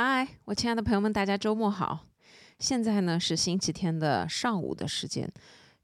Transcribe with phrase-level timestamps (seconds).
[0.00, 2.06] 嗨，我亲爱的朋友们，大家周末好！
[2.60, 5.28] 现在呢是星期天的上午的时间。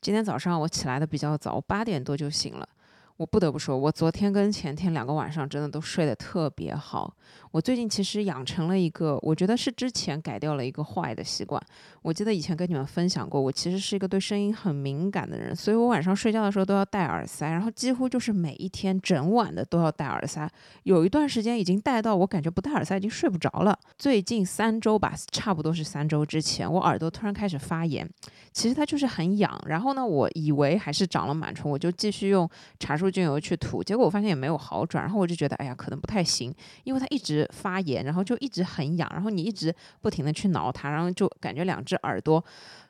[0.00, 2.68] 今天早上我起来的比较早，八点多就醒了。
[3.16, 7.14] 我不得不说，我昨天跟前天两个晚上真的都睡得特别好。
[7.52, 11.62] 我最近其实养成了一个，我觉得是之前改掉了一个坏的习惯。
[12.02, 20.50] 我记得以前跟你们分享过，我其实是一个对声音很敏感的人，所以我晚上睡觉的时候都要戴耳塞，然后几乎就是每一天整晚的都要戴耳塞。
[20.82, 23.78] 有一段时间已经戴到我感觉不戴耳塞已经睡不着了。
[23.96, 28.08] 最近三周吧，差不多是三周之前，我耳朵突然开始发炎，
[28.52, 29.56] 其实它就是很痒。
[29.66, 35.02] 然后呢，我以为还是长了螨虫，我就继续用茶树精油去涂，结果我发现也没有好转。
[35.02, 36.54] 然后我就觉得，哎呀，可能不太行，
[36.84, 37.48] 因为它一直。
[37.52, 42.44] 发炎，然后就一直很痒，然后你一直不停的去挠它，然后就感觉两只耳朵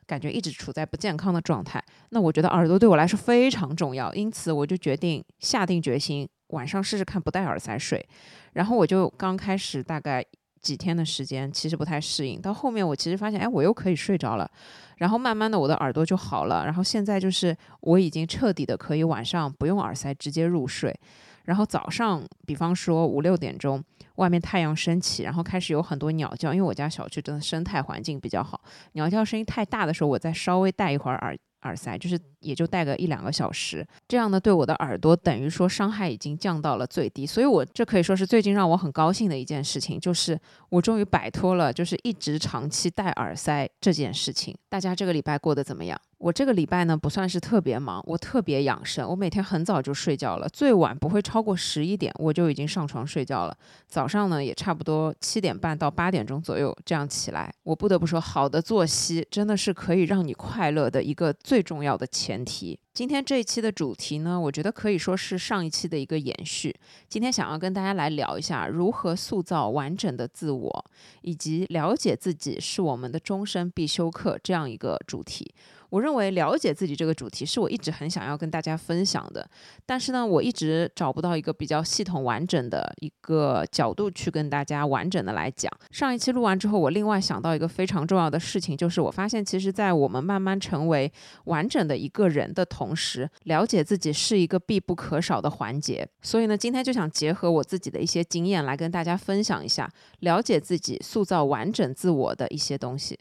[0.05, 1.81] 感觉一直处在不健康的状态。
[2.09, 8.05] 那我觉得耳朵对我来说非常重要，因此我就决定下定决心晚上试试看不戴耳塞睡。
[8.53, 10.25] 然后我就刚开始大概
[10.59, 14.49] 几天的时间，其实不太适应，到后面我其实发现，哎，我又可以睡着了。
[14.97, 20.97] 然后慢慢的我的耳朵就好了，然后现在就是我已经彻底的可以晚上不用耳塞直接入睡。
[21.43, 23.83] 然后早上，比方说五六点钟，
[24.15, 28.59] 外面太阳升起，然后开始有很多鸟叫，因为我家小区真的生态环境比较好，
[28.93, 44.55] 鸟叫声音太大的时候，我再稍微戴一会儿耳耳塞，就是也就戴个一两个小时，这样呢，对我的耳朵等于说伤害已经降到了最低，所以我这可以说是最近让我很高兴的一件事情，就是我终于摆脱了就是一直长期戴耳塞这件事情。
[44.69, 45.99] 大家这个礼拜过得怎么样？
[46.17, 53.55] 我这个礼拜呢不算是特别忙，我特别养生，我每天很早就睡觉了，最晚不会超过十一点，我就已经上床睡觉了。
[53.87, 57.53] 早上呢也差不多七点半到八点钟左右这样起来。
[57.63, 66.73] 我不得不说，好的作息真的是可以让你快乐的一个最重要的前前提今天这一期的主题呢，我觉得可以说是上一期的一个延续。
[67.09, 70.85] 今天想要跟大家来聊一下如何塑造完整的自我，
[71.21, 75.53] 以及了解自己是我们的终身必修课这样一个主题。
[75.91, 79.47] 我认为了解自己这个主题是我一直很想要跟大家分享的，
[79.85, 85.71] 但是呢，我一直找不到一个比较系统完整的一个角度去跟大家完整的来讲。
[85.91, 91.09] 上一期录完之后，我另外想到一个非常重要的事情，就是我发现其实，在我们慢慢成为
[91.45, 96.07] 完整的一个人的同同时，了解自己是一个必不可少的环节。
[96.21, 103.17] 所以呢，今天就想结合我自己的一些经验来跟大家分享一下了解自己、塑造完整自我的一些东西。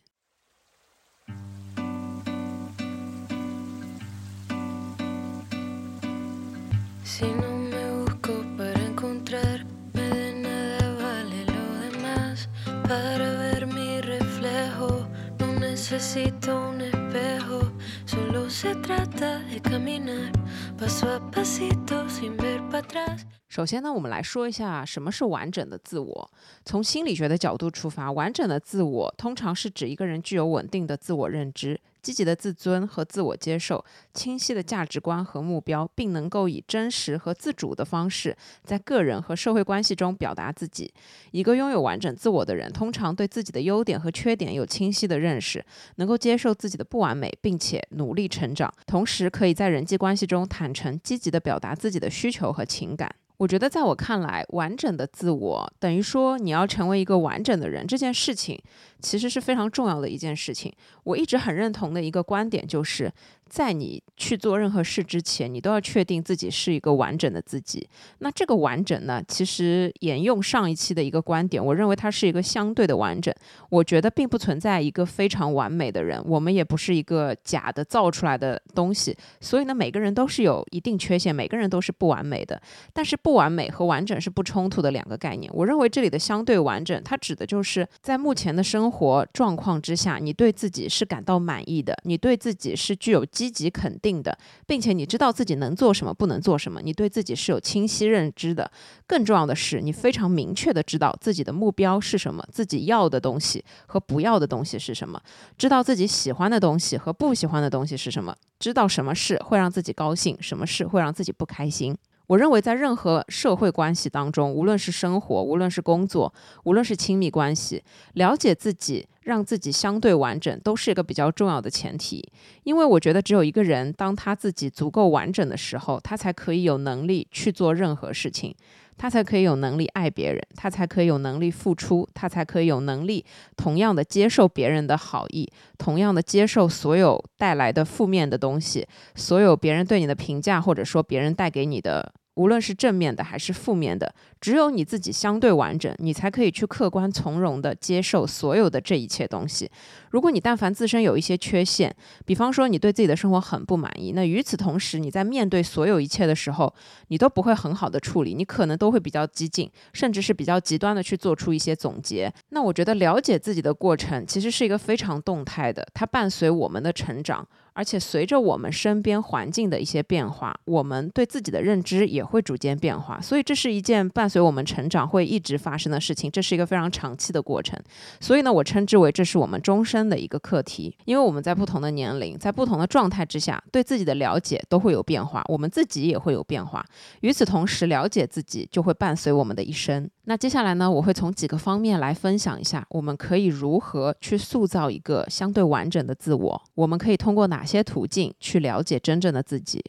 [23.48, 26.30] 首先呢，我们来说一下什么是完整的自我。
[26.64, 31.80] 从心理学的角度出发，完整的自我通常是指一个人具有稳定的自我认知。
[32.04, 33.82] 积极的自尊和自我接受，
[34.12, 40.92] 清晰的价值观和目标，并能够以真实和自主的方式，在个人和社会关系中表达自己。
[41.30, 45.64] 一个拥有完整自我的人，通常对自己的优点和缺点有清晰的认识，
[45.96, 53.10] 能够接受自己的不完美，并且努力成长，同时可以在人际关系中坦诚、积极的表达自己的需求和情感。
[53.36, 58.56] 我觉得，在我看来，完整的自我等于说你要成为一个完整的人，这件事情
[59.04, 60.72] 其实是非常重要的一件事情。
[61.04, 63.12] 我一直很认同的一个观点就是。
[63.46, 67.86] 在你去做任何事之前，你都要确定自己是一个完整的自己。
[68.18, 69.22] 那这个完整呢？
[69.28, 73.32] 其实沿用上一期的一个观点，我认为它是一个相对的完整。
[73.68, 79.16] 我觉得并不存在一个非常完美的人，我们也不是一个假的造出来的东西。
[79.40, 82.60] 所以呢，每个人都是有一定缺陷，每个人都是不完美的。
[82.92, 85.52] 但是不完美和完整是不冲突的两个概念。
[85.54, 93.22] 我认为这里的相对完整，它指的就是在目前的生活状况之下，你对自己是感到满意的，你对自己是具有。
[93.34, 98.70] 积极肯定的，并且你知道自己能做什么，不能做什么，你对自己是有清晰认知的。
[99.08, 105.20] 更重要的是，你非常明确的知道自己的目标是什么，自己要的东西和不要的东西是什么，
[105.58, 111.96] 知道自己喜欢的东西和不喜欢的东西是什么，知道什么事会让自己高兴，什么事会让自己不开心。
[112.34, 116.34] 我认为，在任何社会关系当中，无论是生活，无论是工作，
[116.64, 117.80] 无论是亲密关系，
[118.14, 122.28] 了解自己，让自己相对完整，都是一个比较重要的前提。
[122.64, 128.52] 因为我觉得，只有一个人，当他自己足够完整的时候，他才可以有能力去做任何事情。
[128.96, 133.24] 他才可以有能力爱别人，他才可以有能力付出，他才可以有能力
[133.56, 138.86] 同样的接受别人的好意，同样的接受所有带来的负面的东西，
[139.16, 149.70] 所有别人对你的评价，或者说别人带给你的无论是正面的还是负面的，只有你自己相对完整，你才可以去客观从容的接受所有的这一切东西。
[150.10, 151.94] 如果你但凡自身有一些缺陷，
[152.24, 156.74] 比方说你对自己的生活很不满意，那与此同时你在面对所有一切的时候，
[157.08, 162.32] 你都不会很好的处理，你可能都会比较激进，甚至是比较极端的去做出一些总结。
[162.50, 167.46] 那我觉得了解自己的过程其实是一个非常动态的，它伴随我们的成长。
[167.74, 173.20] 而且随着我们身边环境的一些变化，我们对自己的认知也会逐渐变化。
[173.20, 177.78] 所以这是一件伴随我们成长会一直发生的事情，这是一个非常长期的过程。
[178.20, 180.96] 所以呢，我称之为这是我们终身的一个课题。
[181.04, 186.84] 因为我们在不同的年龄，在不同的状态之下，对自己的了解都会有变化，我们自己也会有变化。
[187.20, 190.08] 与此同时，了解自己就会伴随我们的一生。
[190.26, 196.62] 那接下来呢，我会从几个方面来分享一下，我们可以如何去塑造一个相对完整的自我。
[196.74, 199.84] 我们可以通过哪些途径去了解真正的自己？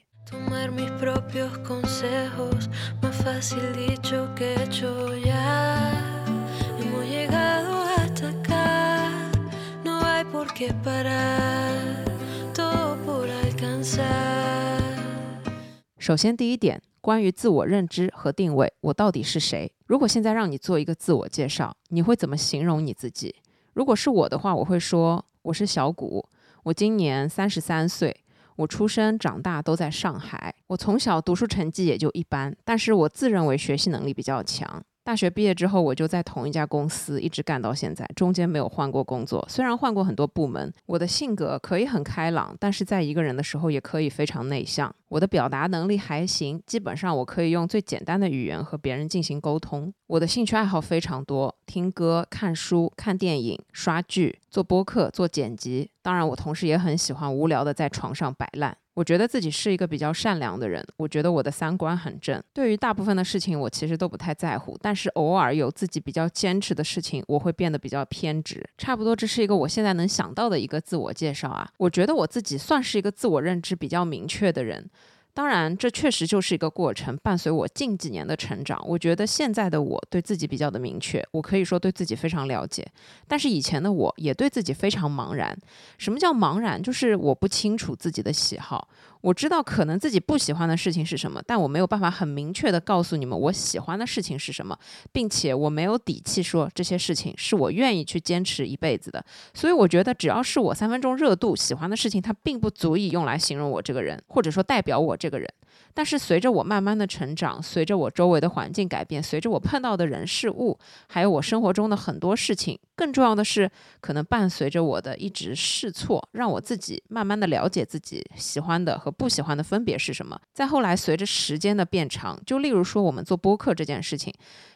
[15.97, 16.81] 首先，第一点。
[16.99, 19.71] 关于自我认知和定位，我到底是谁？
[19.85, 23.35] 如果现在让你做一个自我介绍，你会怎么形容你自己？
[23.73, 26.27] 如果是我的话，我会说我是小谷，
[26.63, 28.23] 我今年三十三岁，
[28.55, 34.83] 我出生长大都在上海，我从小读书成绩也就一般，但是我自认为学习能力比较强。
[35.05, 39.45] 大学毕业之后，我就在同一家公司一直干到现在，中间没有换过工作。
[39.47, 44.93] 虽然换过很多部门，我的性格可以很开朗，但是在一个人的时候也可以非常内向。
[45.09, 49.93] 我的表达能力还行，基本上我可以用最简单的语言和别人进行沟通。
[50.07, 55.91] 我的兴趣爱好非常多，听歌、看书、看电影、刷剧、做播客、做剪辑。
[56.01, 58.75] 当然，我同时也很喜欢无聊的在床上摆烂。
[58.95, 62.41] 我觉得自己是一个比较善良的人，我觉得我的三观很正。
[62.53, 68.65] 对于大部分的事情，我其实都不太在乎，但是偶尔有自己比较坚持的事情，我会变得比较偏执。
[68.77, 71.69] 差不多，这是一个我现在能想到的一个自我介绍啊。
[71.77, 74.89] 我觉得我自己算是一个自我认知比较明确的人。
[75.35, 78.81] 当然，这确实就是一个过程，伴随我近几年的成长。
[78.87, 82.87] 我觉得现在的我对自己比较的明确，我可以说对自己非常了解。
[83.27, 85.53] 但是以前的我也对自己非常茫然。
[85.97, 86.81] 什么叫茫然？
[86.81, 88.87] 就是我不清楚自己的喜好。
[89.25, 94.77] 我知道可能自己不喜欢的事情是什么，但我没有办法很明确的告诉你们我喜欢的事情是什么，
[95.11, 99.25] 并且我没有底气说这些事情是我愿意去坚持一辈子的。
[99.51, 105.51] 所以我觉得只要是我三分钟热度喜欢的事情，它并不足以用来形容我这个人，或者说代表我这个人。
[105.93, 110.77] 但是随着我慢慢的成长，随着我周围的环境改变，随着我碰到的人事物，
[111.07, 113.69] 还有我生活中的很多事情，更重要的是，
[114.01, 120.39] 可能伴随着我的一直试错，让我自己慢慢的了解自己喜欢的和不喜欢的分别是什么。
[120.53, 124.33] 再后来，随着时间的变长，就例如说我们做播客这件事情。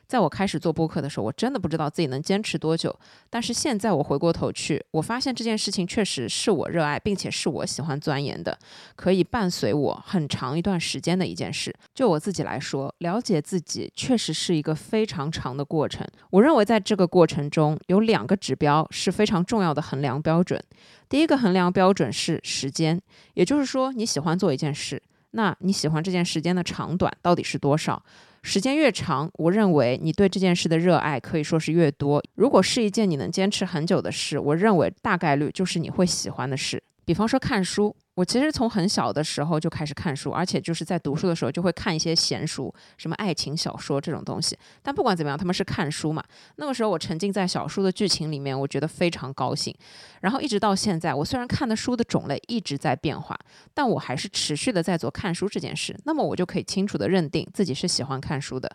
[0.10, 2.94] 在我开始做播客的时候，我真的不知道自己能坚持多久。
[3.30, 8.58] 但是现在我回过头去，我发现这件事情确实是我热爱，并且是我喜欢钻研的，
[8.96, 11.72] 可以伴随我很长一段时间的一件事。
[11.94, 16.04] 就我自己来说，了解自己确实是一个非常长的过程。
[16.32, 20.60] 我认为在这个过程中，有两个指标是非常重要的衡量标准。
[21.08, 23.00] 第一个衡量标准是时间，
[23.36, 25.00] 也就是说你喜欢做一件事，
[25.32, 28.02] 那你喜欢这件时间的长短到底是多少？
[28.52, 32.20] 时间越长，我认为你对这件事的热爱可以说是越多。
[32.34, 36.82] 如果是一件你能坚持很久的事，我认为大概率就是你会喜欢的事。
[37.10, 37.96] 比方说看书。
[38.14, 44.56] 我其实从很小的时候就开始看书，而且就是在读书的时候就会看一些闲书，什么爱情小说这种东西。
[44.84, 46.22] 但不管怎么样，他们是看书嘛。
[46.58, 49.74] 那个时候我沉浸在小说的剧情里面，我觉得非常高兴。
[50.20, 53.40] 然后一直到现在，我虽然看的书的种类一直在变化，
[53.74, 55.98] 但我还是持续的在做看书这件事。
[56.04, 58.70] 那么我就可以清楚的认定自己是喜欢看书的。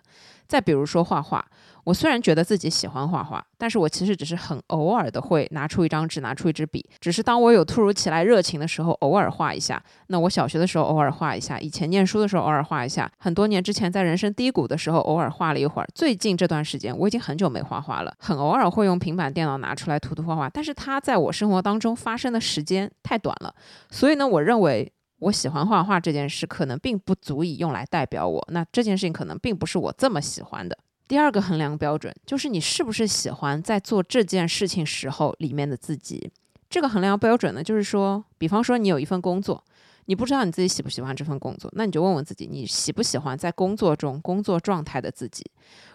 [0.49, 1.47] 再比如说画画，
[1.85, 9.83] 我虽然觉得自己喜欢画画，但是我其实只是很偶尔的会拿出一张纸，拿出一支笔，只是当我有突如其来热情的时候，偶尔画一下。
[10.09, 15.88] 那我小学的时候偶尔画一下，以前念书的时候偶尔画一下，很多年之前在人生低谷的时候偶尔画了一会儿。
[15.95, 23.55] 最近这段时间我已经很久没画画了，很偶尔会用平板电脑拿出来涂涂画画，但是它在我生活当中发生的时间太短了，
[23.91, 24.91] 所以呢，我认为。
[25.21, 28.47] 我喜欢画画这件事，可能并不足以用来代表我。
[28.50, 30.76] 那这件事情可能并不是我这么喜欢的。
[31.07, 36.31] 第二个衡量标准就是你是不是喜欢在做这件事情时候里面的自己。
[36.71, 39.63] 这个衡量标准呢，就是说，比方说你有一份工作，
[40.07, 45.45] 你不知道你自己喜不喜欢这份工作，那你就问问自己，你喜不喜欢在工作中工作状态的自己？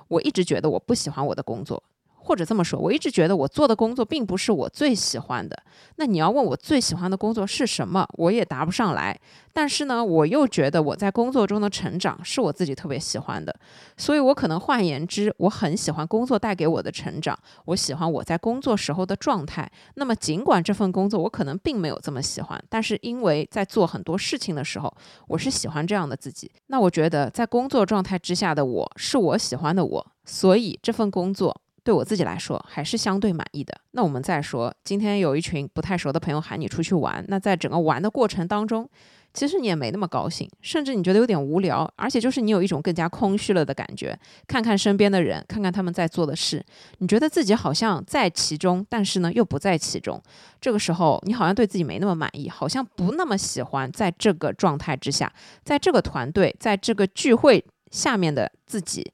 [0.07, 1.83] 我一直觉得我不喜欢我的工作。
[2.29, 5.63] 或者这么说，我一直觉得我做的工作并不是我最喜欢的。
[5.95, 9.19] 那你要问我最喜欢的工作是什么，我也答不上来。
[9.51, 13.53] 但是呢，我又觉得我在工作中的成长是我自己特别喜欢的，
[13.97, 19.67] 所以我可能换言之，我很喜欢工作带给我的成长，我喜欢我在工作时候的状态。
[19.95, 24.93] 那么尽管这份工作我可能并没有这么喜欢，但是因为在做很多事情的时候，
[25.27, 26.51] 我是喜欢这样的自己。
[26.67, 31.59] 那我觉得在工作状态之下的我是我喜欢的我，所以这份工作。
[31.83, 33.73] 对我自己来说还是相对满意的。
[33.91, 38.87] 那我们再说，今天有一群不太熟的朋友喊你出去玩，那在整个玩的过程当中，
[39.33, 44.17] 其实你也没那么高兴，甚至你觉得有点无聊，而且就是你有一种更加空虚了的感觉。
[44.47, 46.63] 看看身边的人，看看他们在做的事，
[46.99, 50.21] 你觉得自己好像在其中，但是呢又不在其中。
[50.61, 55.31] 这个时候，你好像对自己没那么满意，好像不那么喜欢在这个状态之下，
[55.63, 59.11] 在这个团队，在这个聚会下面的自己。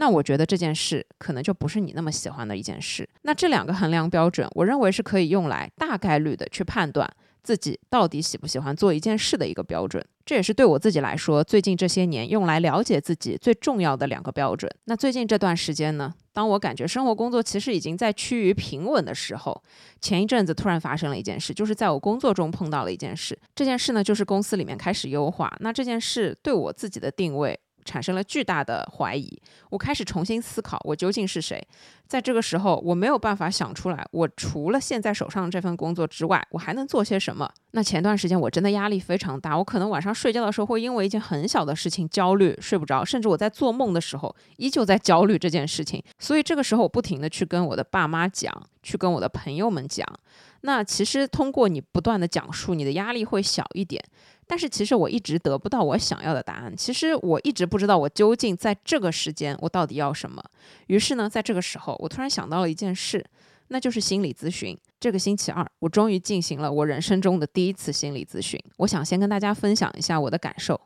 [0.00, 3.08] 那我觉得这件事可能就不是你那么喜欢的一件事。
[3.22, 7.08] 那这两个衡量标准，我认为是可以用来大概率的去判断
[7.42, 10.04] 自己到底喜不喜欢做一件事的一个标准。
[10.24, 14.70] 这也是对我自己来说，最近这些年用来了解自己最重要的两个标准。
[14.84, 19.60] 那最近这段时间呢，当我感觉生活工作其实已经在趋于平稳的时候，
[20.00, 23.36] 前一阵子突然发生了一件事，就是在我工作中碰到了一件事。
[23.54, 25.52] 这件事呢，就是公司里面开始优化。
[25.60, 27.58] 那这件事对我自己的定位。
[27.88, 29.40] 产生了巨大的怀疑，
[29.70, 31.66] 我开始重新思考我究竟是谁。
[32.06, 37.50] 在这个时候，我没有办法想出来，我除了现在手上这份工作之外，我还能做些什么。
[37.72, 46.02] 那前段时间我真的压力非常大，我可能晚上睡觉的时候会因为一件很小的事情焦虑，睡不着，甚至我在做梦的时候依旧在焦虑这件事情。
[46.18, 48.50] 所以这个时候我不停的去跟我的爸妈讲，
[48.82, 50.06] 去跟我的朋友们讲。
[50.62, 54.02] 那其实通过你不断的讲述，你的压力会小一点。
[54.46, 56.74] 但是其实我一直得不到我想要的答案。
[56.74, 60.42] 其实我一直不知道我究竟在这个时间我到底要什么。
[60.86, 63.22] 于是呢，在这个时候，我突然想到了一件事，
[63.68, 64.76] 那就是心理咨询。
[64.98, 68.58] 这个星期二，我终于进行了我人生中的第一次心理咨询。
[68.78, 70.80] 我想先跟大家分享一下我的感受。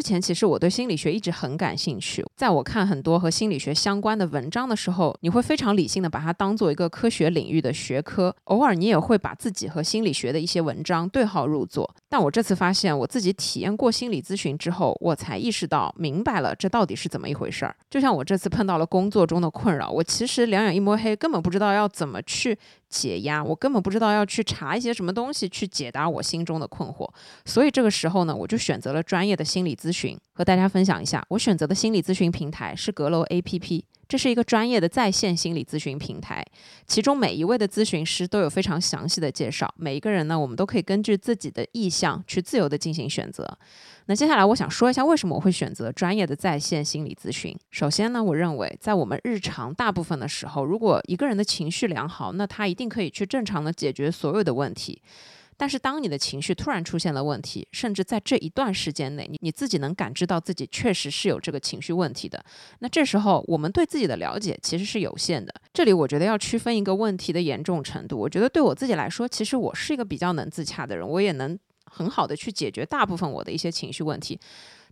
[0.00, 11.94] 之前其实我对心理学一直很感兴趣，在我看很多和心理学相关的文章的时候，你会非常理性的把它当做一个科学领域的学科，偶尔你也会把自己和心理学的一些文章对号入座。
[12.08, 17.76] 但我这次发现，我自己体验过心理咨询之后，我才意识到明白了这到底是怎么一回事儿。
[17.90, 22.58] 就像我这次碰到了工作中的困扰，我其实两眼一摸黑，根本不知道要怎么去。
[22.90, 27.08] 解压，我根本不知道要去查一些什么东西去解答我心中的困惑，
[27.44, 33.84] 所以这个时候呢，我就选择了专业的心理咨询，和大家分享一下，我选择的心理咨询平台是阁楼 APP。
[34.10, 36.44] 这是一个专业的在线心理咨询平台，
[36.84, 39.72] 其中每一位的咨询师都有非常详细的介绍。
[39.76, 43.56] 每一个人呢，我们都可以根据自己的意向去自由的进行选择。
[44.06, 47.56] 那接下来我想说一下，为什么我会选择专业的在线心理咨询。
[47.70, 55.00] 首先呢，我认为在我们日常大部分的时候，如果一个人的情绪良好，那他一定可以去正常的解决所有的问题。
[55.60, 62.42] 但是，当你的情绪突然出现了问题，甚至在这一段时间内，你你自己能感知到自己确实是有这个情绪问题的，
[62.78, 65.52] 那这时候我们对自己的了解其实是有限的。
[65.74, 68.16] 这里我觉得要区分一个问题的严重程度。
[68.16, 74.40] 我觉得对我自己来说，其实我是一个比较能自洽的人，我也能很好的去解决大部分我的一些情绪问题。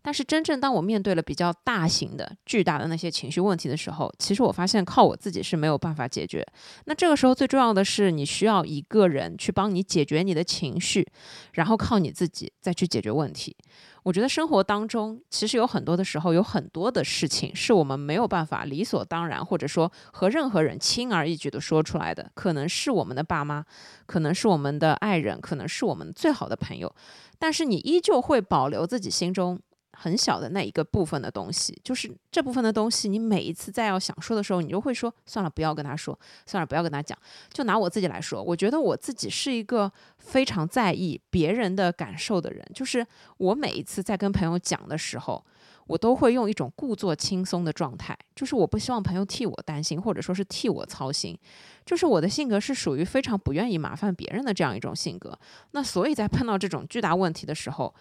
[0.03, 6.47] 但是真正当我面对了比较大型的、巨大的那些情绪问题的时候，其实我发现靠我自己是没有办法解决。
[6.85, 11.07] 那这个时候最重要的是，你需要一个人去帮你解决你的情绪，
[11.53, 13.57] 然后靠你自己再去解决问题。
[14.05, 22.31] 我觉得生活当中其实有很多的时候，有很多的事情是我们没有办法理所当然，或者说和任何人轻而易举的说出来的。
[22.35, 23.63] 可能是我们的爸妈，
[24.07, 26.95] 可能是我们的爱人，可能是我们最好的朋友，
[27.39, 29.61] 但是你依旧会保留自己心中。
[30.01, 37.19] 很小的那一个部分的东西，就是这部分的东西，你每一次再要想说的时候，你就会说算了，不要跟他说，算了，不要跟他讲。
[37.53, 43.05] 就拿我自己来说，我觉得我自己是一个非常在意别人的感受的人，就是
[43.39, 45.45] 我每一次在跟朋友讲的时候，
[45.89, 51.37] 我都会用一种故作轻松的状态，就是我不希望朋友替我担心，或者说是替我操心，
[51.85, 55.37] 就是我的性格是属于非常不愿意麻烦别人的这样一种性格。
[55.73, 57.93] 那所以在碰到这种巨大问题的时候，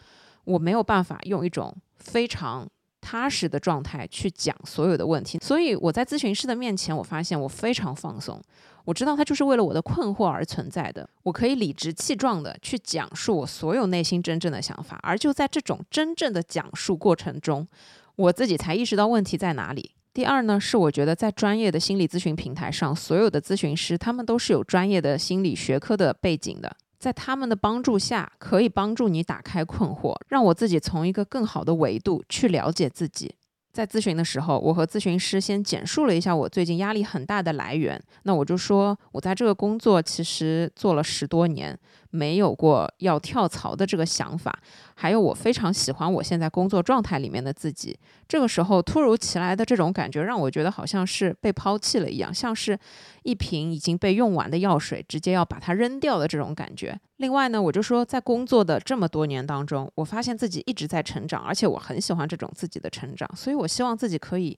[0.48, 2.66] 我没有办法用一种非常
[3.02, 8.42] 踏实的状态去讲所有的问题，所以我在咨询师的面前，我发现我非常放松。
[8.86, 17.68] 我知道他就是为了我的困惑而存在的，我可以理直气壮的去讲述我所有内心真正的想法，而就在这种真正的讲述过程中，
[18.16, 19.92] 我自己才意识到问题在哪里。
[20.14, 26.76] 第二呢，是我觉得在专业的心理咨询平台上，所有的咨询师他们都是有专业的心理学科的背景的。
[27.00, 33.36] 在他们的帮助下，可以帮助你打开困惑，让我自己从一个更好的维度去了解自己。
[33.72, 38.02] 在咨询的时候，我和咨询师先简述了一下我最近压力很大的来源。
[38.24, 41.78] 那我就说，我在这个工作其实做了十多年。
[42.12, 44.58] 没有过要跳槽的这个想法，
[44.96, 47.98] 还有我非常喜欢我现在工作状态里面的自己。
[48.28, 52.78] 这个时候突如其来的这种感觉，让我觉得好像是被抛弃了一样，像是
[53.24, 57.00] 一瓶已经被用完的药水，直接要把它扔掉的这种感觉。
[57.18, 64.58] 另外呢，我就说在工作的这么多年当中，我发现自己一直在成长，而且我很喜欢这种自己的成长，所以我希望自己可以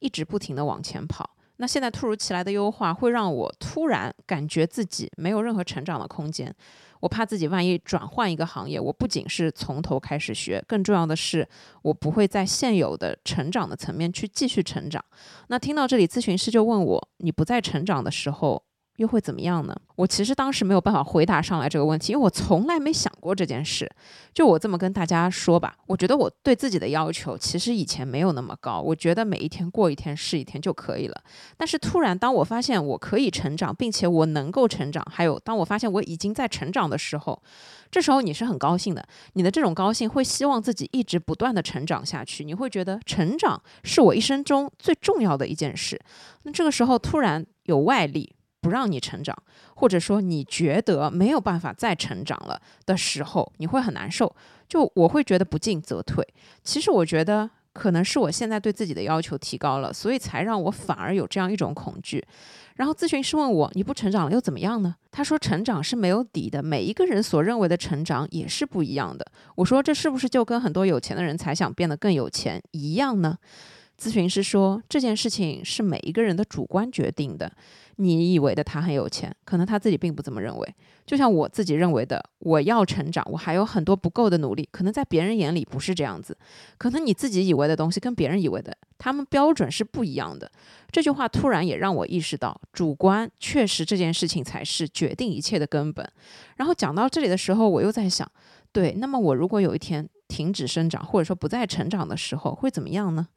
[0.00, 1.28] 一直不停的往前跑。
[1.56, 6.50] 那现在突如其来的优化，会让我突然感觉自己没有任何成长的空间。
[7.00, 11.48] 我怕自己万一转换一个行业，我不仅是从头开始学，更重要的是，
[11.82, 15.04] 我不会在现有的成长的层面去继续成长。
[15.48, 18.62] 那听到这里，咨询师就问我：你不再成长的时候？
[19.00, 19.74] 又会怎么样呢？
[19.96, 23.90] 我其实当时没有办法回答上来这个问题，因为我从来没想过这件事。
[24.34, 31.18] 就我这么跟大家说吧，我觉得我对自己的要求其实以前没有那么高，我觉得每一天过一天是一天就可以了。
[31.56, 37.42] 但是突然，当我发现我可以成长，并且我能够成长，还有当我发现我已经在成长的时候，
[37.90, 39.02] 这时候你是很高兴的。
[39.32, 45.98] 你的这种高兴会希望自己一直不断的成长下去，你会觉得成长是我一生中最重要的一件事。
[46.42, 48.34] 那这个时候突然有外力。
[48.60, 49.36] 不让你成长，
[49.74, 54.34] 或者说你觉得没有办法再成长了的时候，你会很难受。
[54.68, 56.26] 就我会觉得不进则退。
[56.62, 62.24] 其实我觉得可能是我现在对自己的要求提高了，所以才让我反而有这样一种恐惧。
[62.76, 69.26] 然后咨询师问我：“你不成长了又怎么样呢？”他说：“成长是没有底的，每一个人所认为的成长也是不一样的。”
[69.56, 73.36] 我说：“这是不是就跟很多有钱的人才想变得更有钱一样呢？”
[74.00, 77.52] 咨询师说：“这件事情是每一个人的主观决定的。”
[77.96, 80.74] 你以为的他很有钱，可能他自己并不这么认为。
[81.04, 86.34] 就像我自己认为的，我要成长，我还有很多不够的努力，可能在别人眼里不是这样子。
[86.78, 90.50] 可能你自己以为的东西跟别人以为的，他们标准是不一样的。
[90.90, 96.10] 这句话突然也让我意识到，主观确实这件事情才是决定一切的根本。
[96.56, 98.26] 然后讲到这里的时候，我又在想，
[98.72, 103.28] 对，那么我如果有一天停止生长，或者说不再成长的时候，会怎么样呢？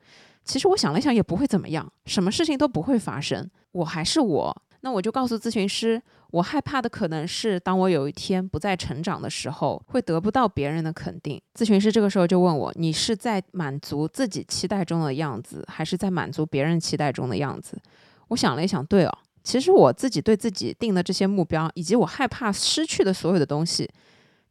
[0.43, 4.61] 其实我想了想，也不会怎么样，什么事情都不会发生，我还是我。
[4.81, 6.01] 那我就告诉咨询师，
[6.31, 11.41] 我害怕的可能是，当我有一天不再成长的时候，会得不到别人的肯定。
[11.57, 17.81] 咨询师这个时候就问我：“你是在满足自己期待中的样子，还是在满足别人期待中的样子？”
[18.27, 23.89] 我想了一想，对哦，其实我自己对自己定的这些目标，以及我害怕失去的所有的东西，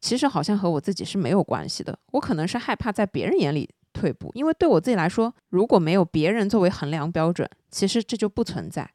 [0.00, 1.98] 其实好像和我自己是没有关系的。
[2.12, 3.68] 我可能是害怕在别人眼里。
[3.92, 8.90] 退步，因为对我自己来说，如果没有别人作为衡量标准，其实这就不存在。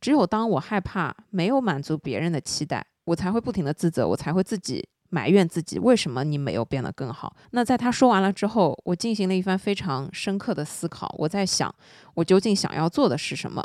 [0.00, 7.34] 只有当我害怕没有满足别人的期待，我才会不停的自责，我才会自己埋怨自己，为什么你没有变得更好？
[7.50, 11.74] 那在他说完了之后，我进行了一番非常深刻的思考，我在想，
[12.14, 13.62] 我究竟想要做的是什么？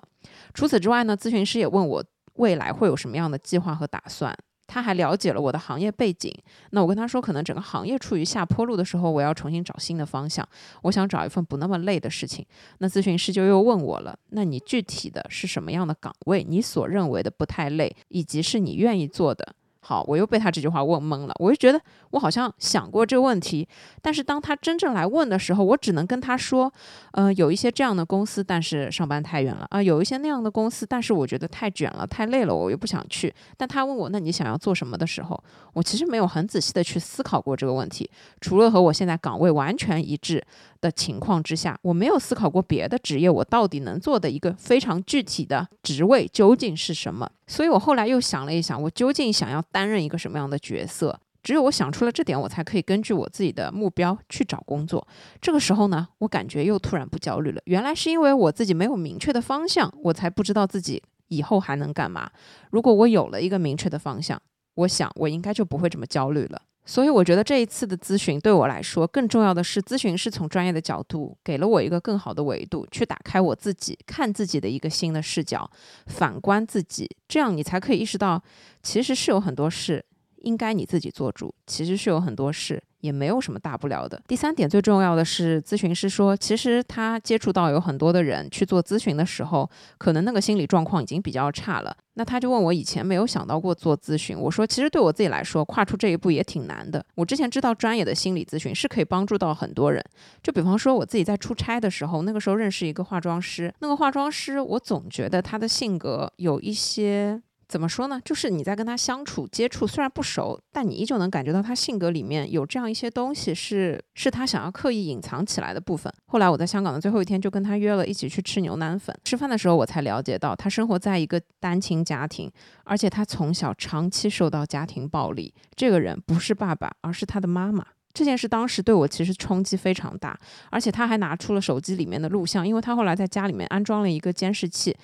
[0.54, 1.16] 除此之外呢？
[1.16, 4.36] 咨询师也问我未来会有什么样的计划和打算。
[4.68, 6.34] 他还了解了我的行业背景，
[6.72, 10.48] 那我跟他说，可能整个行业处于下坡路的时候，我要重新找新的方向，
[10.82, 12.46] 我想找一份不那么累的事情。
[12.80, 16.44] 那咨询师就又问我了，那你具体的是什么样的岗位？
[16.44, 19.56] 你所认为的不太累，以及是你愿意做的？
[19.80, 21.34] 好，我又被他这句话问懵了。
[21.38, 21.80] 我就觉得
[22.16, 23.68] 我好像想过这个问题，
[24.02, 26.72] 但是当他真正来问的时候，我只能跟他说，
[27.12, 33.34] 呃，有一些这样的公司，但是上班太远了啊；有一些那样的公司，但是我觉得太卷了、太累了，我又不想去。
[33.58, 40.42] 但他问我，那你想要做什么的时候，我其实没有很仔细的去思考过这个问题，除了和我现在岗位完全一致。
[40.82, 47.28] 的情况之下，我没有思考过别的职业，我到底能做的一个非常具体的职位究竟是什么？
[47.48, 51.20] 所以我后来又想了一想，我究竟想要担任一个什么样的角色？
[51.46, 55.08] 只有我想出了这点，我才可以根据我自己的目标去找工作。
[55.40, 57.62] 这个时候呢，我感觉又突然不焦虑了。
[57.66, 62.32] 原来是因为我自己没有明确的方向，我才不知道自己以后还能干嘛。
[62.72, 64.42] 如果我有了一个明确的方向，
[64.74, 66.60] 我想我应该就不会这么焦虑了。
[66.88, 75.70] 所以我觉得这一次的咨询对我来说，更重要的是咨询师从专业的角度给了我一个更好的维度，去打开我自己看自己的一个新的视角，
[76.08, 78.42] 反观自己，这样你才可以意识到，
[78.82, 80.04] 其实是有很多事
[80.46, 82.82] 应该你自己做主，其实是有很多事。
[83.02, 84.20] 也没有什么大不了的。
[84.28, 91.96] 第三点最重要的是，咨询师说，其实他接触到有很多的人去做咨询的时候，可能那个心理状况已经比较差了。
[92.16, 97.06] 那他就问我以前没有想到过做咨询，我说其实对我自己来说，跨出这一步也挺难的。
[97.14, 100.04] 我之前知道专业的心理咨询是可以帮助到很多人，
[100.42, 107.40] 就比方说我自己在出差的时候，那个时候认识一个化妆师，那个化妆师我总觉得他的性格有一些。
[107.68, 108.22] 怎么说呢？
[108.24, 116.14] 就是你在跟他相处、接触，虽然不熟，但你依旧能感觉到他性格里面有这样一些东西，是是他想要刻意隐藏起来的部分。
[116.28, 119.16] 后来我在香港的最后一天，就跟他约了一起去吃牛腩粉。
[119.24, 122.52] 吃饭的时候，我才了解到他生活在一个单亲家庭，
[122.84, 125.54] 而且他从小长期受到家庭暴力。
[125.76, 127.86] 这个人不是爸爸，而是他的妈妈。
[128.14, 130.40] 这件事当时对我其实冲击非常大，
[130.72, 134.96] 而且他还拿出了手机里面的录像，因为他后来在家里面安装了一个监视器。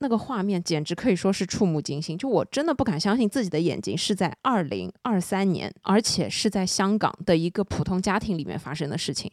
[0.00, 9.30] 那个画面简直可以说是触目惊心，就我真的不敢相信自己的眼睛是在二零二三年，而且是在香港的一个普通家庭里面发生的事情。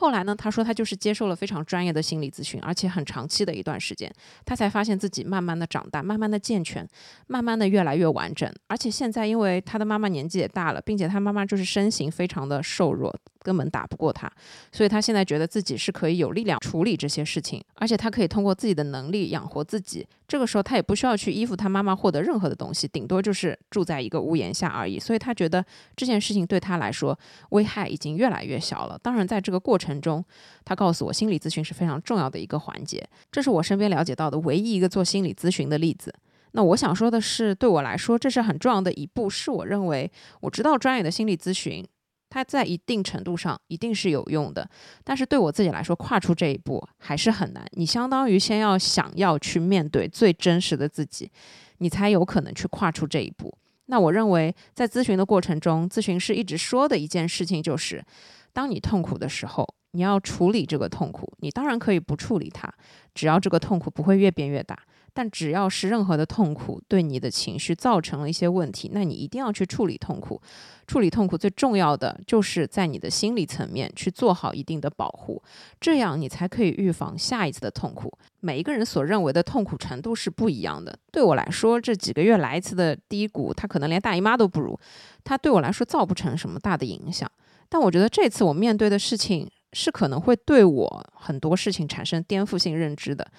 [0.00, 4.10] 后来呢，他说他就是接受了非常专业的心理咨询，而且很长期的一段时间，
[4.46, 6.88] 他才发现自己慢慢的长大，慢慢的健全，
[7.26, 8.50] 慢慢的越来越完整。
[8.66, 13.14] 而且现在因为他的妈妈年纪也大了，并且他妈妈就是身形非常的瘦弱。
[13.42, 14.30] 根本打不过他，
[14.70, 20.06] 所以他现在觉得自己是可以有力量处理这些事情，而且他可以通过自己的能力养活自己。
[20.30, 24.96] 这个时候他也不需要去依附他妈妈获得任何的东西，顶多就是住在一个屋檐下而已。
[24.96, 25.64] 所以他觉得
[25.96, 28.96] 这件事情对他来说危害已经越来越小了。
[29.02, 30.24] 当然，在这个过程中，
[30.64, 33.04] 他告诉我心理咨询是非常重要的一个环节。
[33.32, 36.14] 这是我身边了解到的唯一一个做心理咨询的例子。
[36.52, 40.08] 那我想说的是，对我来说这是很重要的一步，是我认为
[40.42, 41.84] 我知道专业的心理咨询。
[42.30, 44.66] 它在一定程度上一定是有用的，
[45.04, 47.62] 但是对我自己来说，跨出这一步还是很难。
[47.72, 51.30] 你相当于先要想要去面对最真实的自己，
[51.78, 53.52] 你才有可能去跨出这一步。
[53.86, 58.04] 那我认为，在咨询的过程中，咨询师一直说的一件事情就是，
[58.52, 61.32] 当你痛苦的时候，你要处理这个痛苦。
[61.40, 62.72] 你当然可以不处理它，
[63.12, 64.78] 只要这个痛苦不会越变越大。
[65.20, 70.40] 但只要是任何的痛苦对你的情绪造成了一些问题，那你一定要去处理痛苦。
[70.86, 75.42] 处理痛苦最重要的就是在你的心理层面去做好一定的保护，
[75.78, 78.10] 这样你才可以预防下一次的痛苦。
[78.40, 80.98] 每一个人所认为的痛苦程度是不一样的。
[81.12, 84.80] 对我来说，这几个月来一次的低谷，它可能连大姨妈都不如，
[85.22, 87.30] 它对我来说造不成什么大的影响。
[87.68, 93.30] 但我觉得这次我面对的事情是可能会对我很多事情产生颠覆性认知的。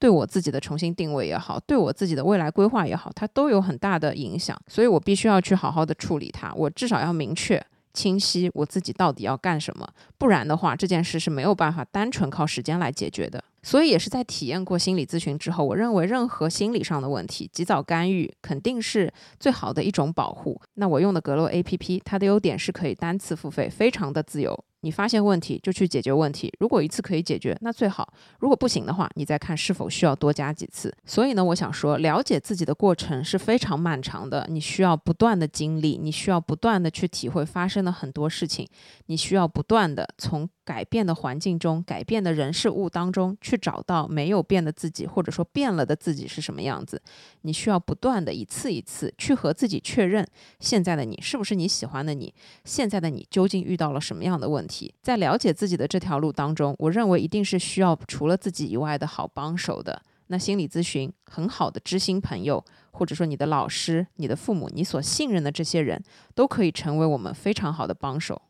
[0.00, 6.52] 对我自己的重新定位也好，对我自己的未来规划也好，它都有很大的影响，所以我必须要去好好的处理它。
[6.54, 9.86] 我至少要明确、清晰我自己到底要干什么，
[10.16, 13.44] 不然的话，这件事是没有办法单纯靠时间来解决的。
[13.62, 20.58] 所以也是在体验过心理咨询之后，我认为任何心理上的问题，及早干预肯定是最好的一种保护。
[20.76, 24.64] 那我用的格洛 APP，它的优点是可以单次付费，非常的自由。
[24.82, 28.04] 你发现问题就去解决问题，如果一次可以解决，那最好；
[28.38, 30.94] 如果不行的话，你再看是否需要多加几次。
[31.04, 38.66] 所以呢，我想说，了解自己的过程是非常漫长的，你需要不断的经历，你需要不断的去体会发生的很多事情，
[39.06, 47.02] 你需要不断的从改变的环境中、改变的人事物当中去找到没有变的自己，或者说变了的自己是什么样子。
[47.40, 50.24] 你需要不断的一次一次去和自己确认，
[50.60, 52.32] 现在的你是不是你喜欢的你，
[52.64, 54.94] 现在的你究竟遇到了什么样的问题。
[55.02, 60.00] 在了解自己的这条路当中，我认为一定是需要除了自己以外的好帮手的。
[60.28, 66.00] 那心理咨询很好的知心朋友，或者说你的老师、你的父母、你所信任的这些人，
[66.36, 68.40] 都可以成为我们非常好的帮手。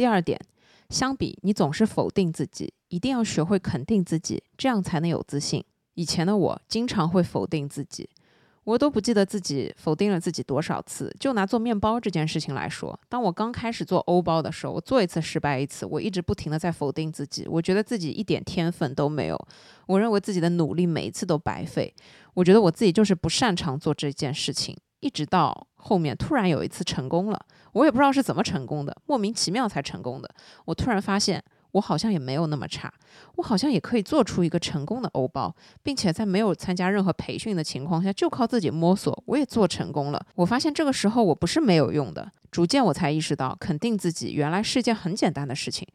[0.00, 0.40] 第二点。
[0.88, 5.62] 相比，你总是否定自己，一定要学会肯定自己，这样才能有自信。
[5.92, 8.08] 以前的我经常会否定自己，
[8.64, 11.14] 我都不记得自己否定了自己多少次。
[11.20, 19.38] 就拿做面包这件事情来说，当我刚开始做欧包的时候，我做一次失败一次，我一直不停的在否定自己，我觉得自己一点天分都没有，
[19.86, 21.94] 我认为自己的努力每一次都白费，
[22.32, 24.74] 我觉得我自己就是不擅长做这件事情。
[25.00, 27.40] 一直到后面突然有一次成功了。
[27.72, 30.28] 我也不知道是怎么成功的，莫名其妙才成功的。
[30.64, 32.92] 我突然发现，我好像也没有那么差，
[33.36, 40.20] 我好像也可以做出一个成功的欧包，并且在没有参加任何培训的情况下，就靠自己摸索，我也做成功了。
[40.34, 45.86] 我发现这个时候我不是没有用的，逐渐我才意识到，肯定自己原来是一件很简单的事情。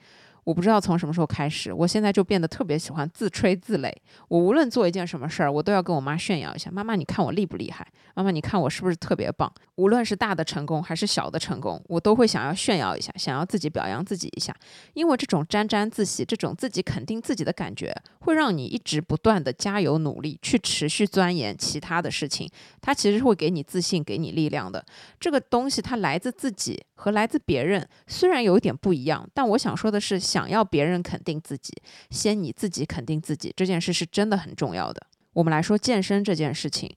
[0.45, 3.91] 我不知道从什么时候开始，我现在就变得特别喜欢自吹自擂。
[4.27, 7.86] 我无论做一件什么事儿，我都要跟我妈炫耀一下：“妈妈，你看我厉不厉害？
[8.13, 14.55] 妈妈，你看我是不是特别棒？”无论是大的成功还是小的成功，我都会想要炫耀一下，想要自己表扬自己一下。
[14.93, 22.47] 因为这种沾沾自喜、这种自己肯定自己的感觉，会让你一直不断的加油努力，去持续钻研其他的事情。
[22.79, 24.86] 它其实会给你自信、给你力量的。
[25.19, 30.21] 这个东西它来自自己和来自别人，虽然有一点不一样，但我想说的是。
[30.36, 31.71] 想要别人肯定自己，
[32.10, 35.02] 先你自己肯定自己，这件事是真的很重要的。
[35.32, 36.93] 我们来说健身这件事情，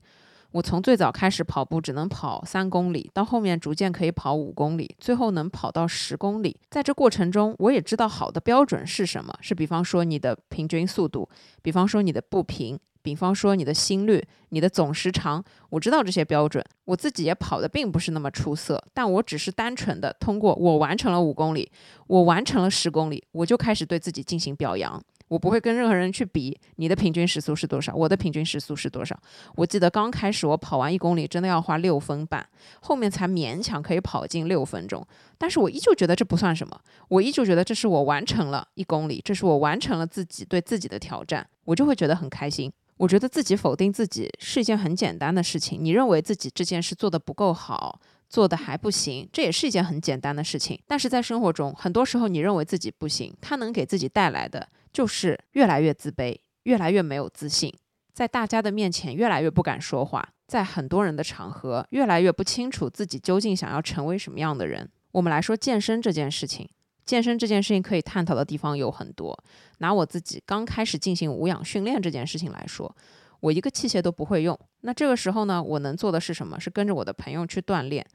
[0.50, 6.56] 我从最早开始跑步只能跑三公里，到后面逐渐可以跑五公里，最后能跑到十公里。
[6.68, 11.28] 在这过程中，我也知道好的标准是什么，是比方说你的平均速度，
[11.62, 12.76] 比方说你的步频，
[13.08, 15.42] 比方说你的心率，你的总时长。
[15.70, 21.72] 我知道这些标准，我自己也跑的并不是那么出色，但我只是单纯的通过我完成了五公里，
[22.06, 25.02] 我完成了十公里，我就开始对自己进行表扬。
[25.28, 29.18] 我不会跟任何人去比你的平均时速是多少，我的平均时速是多少。
[29.56, 32.46] 我记得刚开始我跑完一公里真的要花六分半，
[32.82, 35.06] 后面才勉强可以跑进六分钟。
[35.38, 42.70] 但是我依旧觉得这不算什么，我依旧觉得这是我完成了一公里，这是我完成了自己对自己的挑战，我就会觉得很开心。
[42.98, 45.82] 我觉得自己否定自己是一件很简单的事情。
[45.82, 50.78] 你认为自己这件事做得不够好，做得还不行，这也是一件很简单的事情。
[50.86, 54.68] 但是在生活中，很多时候你认为自己不行，它能给自己带来的。
[54.90, 56.34] 就是越来越自卑，
[56.64, 57.72] 越来越没有自信，
[58.14, 64.90] 在大家的面前越来越不敢说话，在很多人的场合越来越不清楚自己究竟想要成为什么样的人。
[65.12, 66.68] 我们来说健身这件事情，
[67.08, 69.34] 健身这件事情可以探讨的地方有很多。
[69.78, 72.94] 拿我自己刚开始进行无氧训练这件事情来说，
[73.40, 76.60] 我一个器械都不会用，那这个时候呢，我能做的是什么？
[76.60, 78.06] 是跟着我的朋友去锻炼。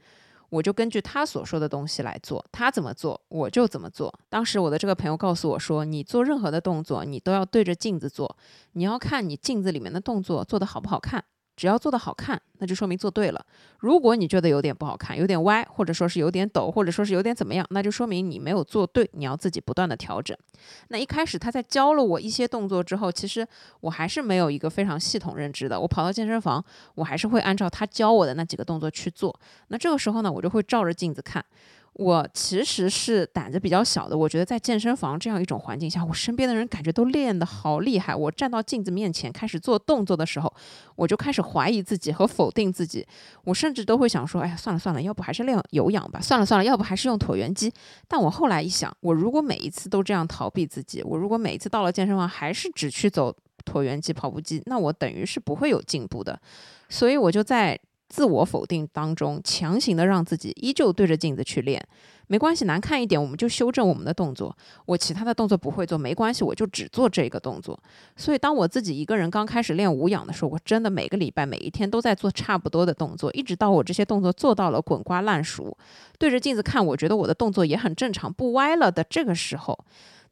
[0.48, 4.16] 我就根据他所说的东西来做，他怎么做我就怎么做。
[4.28, 8.36] 当时我的这个朋友告诉我说：“你做任何的动作，你都要对着镜子做，
[8.74, 11.24] 你要看你镜子里面的动作做得好不好看。”
[11.56, 13.46] 只要做的好看，那就说明做对了。
[13.78, 20.36] 如果你觉得有点不好看，有点歪，或者说是有点抖，或者说是有点怎么样，那就说明你没有做对，你要自己不断的调整。
[20.88, 23.46] 那一开始他在教了我一些动作之后，其实
[23.80, 25.80] 我还是没有一个非常系统认知的。
[25.80, 26.64] 我跑到健身房，
[26.96, 29.38] 我还是会按照他教我的那几个动作去做。
[29.68, 31.44] 那这个时候呢，我就会照着镜子看。
[31.94, 38.12] 我其实是胆子比较小的，我觉得在健身房这样一种环境下，我身边的人感觉都练得好厉害。
[38.12, 40.52] 我站到镜子面前开始做动作的时候，
[40.96, 43.06] 我就开始怀疑自己和否定自己。
[43.44, 46.20] 我甚至都会想说：“哎呀，算了算了，要不还是练有氧吧。
[46.20, 47.72] 算了算了，要不还是用椭圆机。”
[48.08, 53.32] 但我后来一想，我如果每一次都这样逃避自己，我如果每一次到了健身房还是只去走
[53.64, 56.40] 椭圆机、跑步机，那我等于是不会有进步的。
[56.88, 57.78] 所以我就在。
[58.14, 61.84] 自我否定当中，强行的让自己依旧对着镜子去练，
[62.28, 64.56] 没关系，难看一点我们就修正我们的动作。
[64.86, 67.76] 我其他的动作不会做，没关系，我就只做这个动作。
[68.14, 75.76] 所以，当我自己一个人刚开始练无氧的时候，我真的每个礼拜每一天都在做差不多的动作，一直到我这些动作做到了滚瓜烂熟，
[76.16, 79.76] 对着镜子看，我觉得我的动作也很正常，不歪了的这个时候。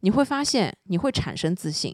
[0.02, 1.92] 你会发现，你会产生自信。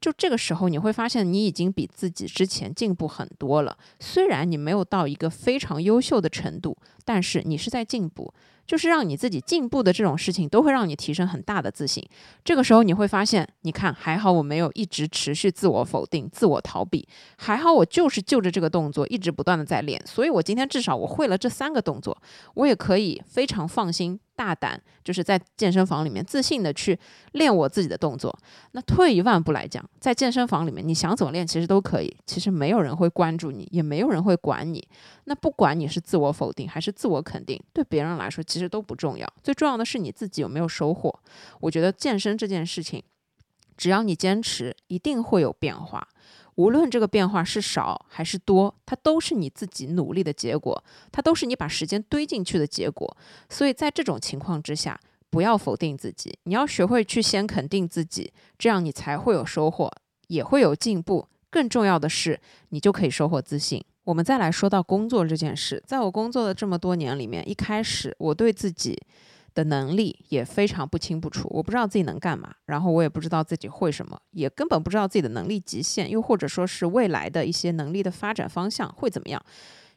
[0.00, 3.76] 就这个时候，你会发现你已经比自己之前进步很多了。
[3.98, 8.34] 虽然你没有到一个非常优秀的程度，但是你是在进步。
[8.66, 12.08] 就是让你自己进步的这种事情，都会让你提升很大的自信。
[12.44, 17.04] 这个时候你会发现，你看还好我没有一直持续自我否定、自我逃避，
[17.36, 20.00] 还好我就是就着这个动作一直不断的在练。
[20.06, 22.16] 所以我今天至少我会了这三个动作，
[22.54, 24.20] 我也可以非常放心。
[24.40, 26.98] 大胆，就是在健身房里面自信的去
[27.32, 28.34] 练我自己的动作。
[28.72, 32.16] 那退一万步来讲，在健身房里面，你想怎么练其实都可以。
[32.24, 34.82] 其实没有人会关注你，也没有人会管你。
[35.24, 39.30] 那不管你是自我否定还是自我肯定，对别人来说其实都不重要。
[39.42, 41.14] 最重要的是你自己有没有收获。
[41.60, 43.02] 我觉得健身这件事情，
[43.76, 46.08] 只要你坚持，一定会有变化。
[46.60, 53.16] 无论这个变化是少还是多，它都是你自己努力的结果，它都是你把时间堆进去的结果。
[53.48, 59.90] 所以在这种情况之下，不要否定自己，你要学会去先肯定自己，这样你才会有收获，
[60.28, 61.26] 也会有进步。
[61.48, 63.82] 更重要的是，你就可以收获自信。
[64.04, 69.00] 我们再来说到工作这件事，在我工作的这么多年里面，一开始我对自己。
[69.54, 79.42] 的能力也非常不清不楚，我不知道自己能干嘛，然后我也不知道自己会什么，也根本不知道自己的能力极限，又或者说是未来的一些能力的发展方向会怎么样。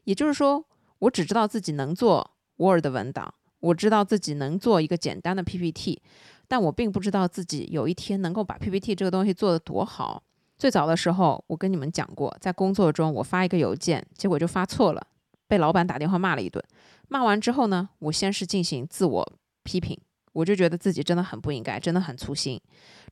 [0.04, 0.66] 也就是说，
[1.00, 6.02] 我只知道自己能做 Word 文档，我知道自己能做一个简单的 PPT，
[6.48, 10.24] 但我并不知道自己有一天能够把 PPT 这个东西做得多好。
[10.58, 15.06] 最早的时候，我跟你们讲过，在工作中我发一个邮件，结果就发错了，
[15.48, 16.64] 被老板打电话骂了一顿。
[17.10, 19.34] 骂完之后呢，我先是进行自我。
[19.64, 19.98] 批评，
[20.32, 22.60] 我就觉得自己真的很不应该，真的很粗心。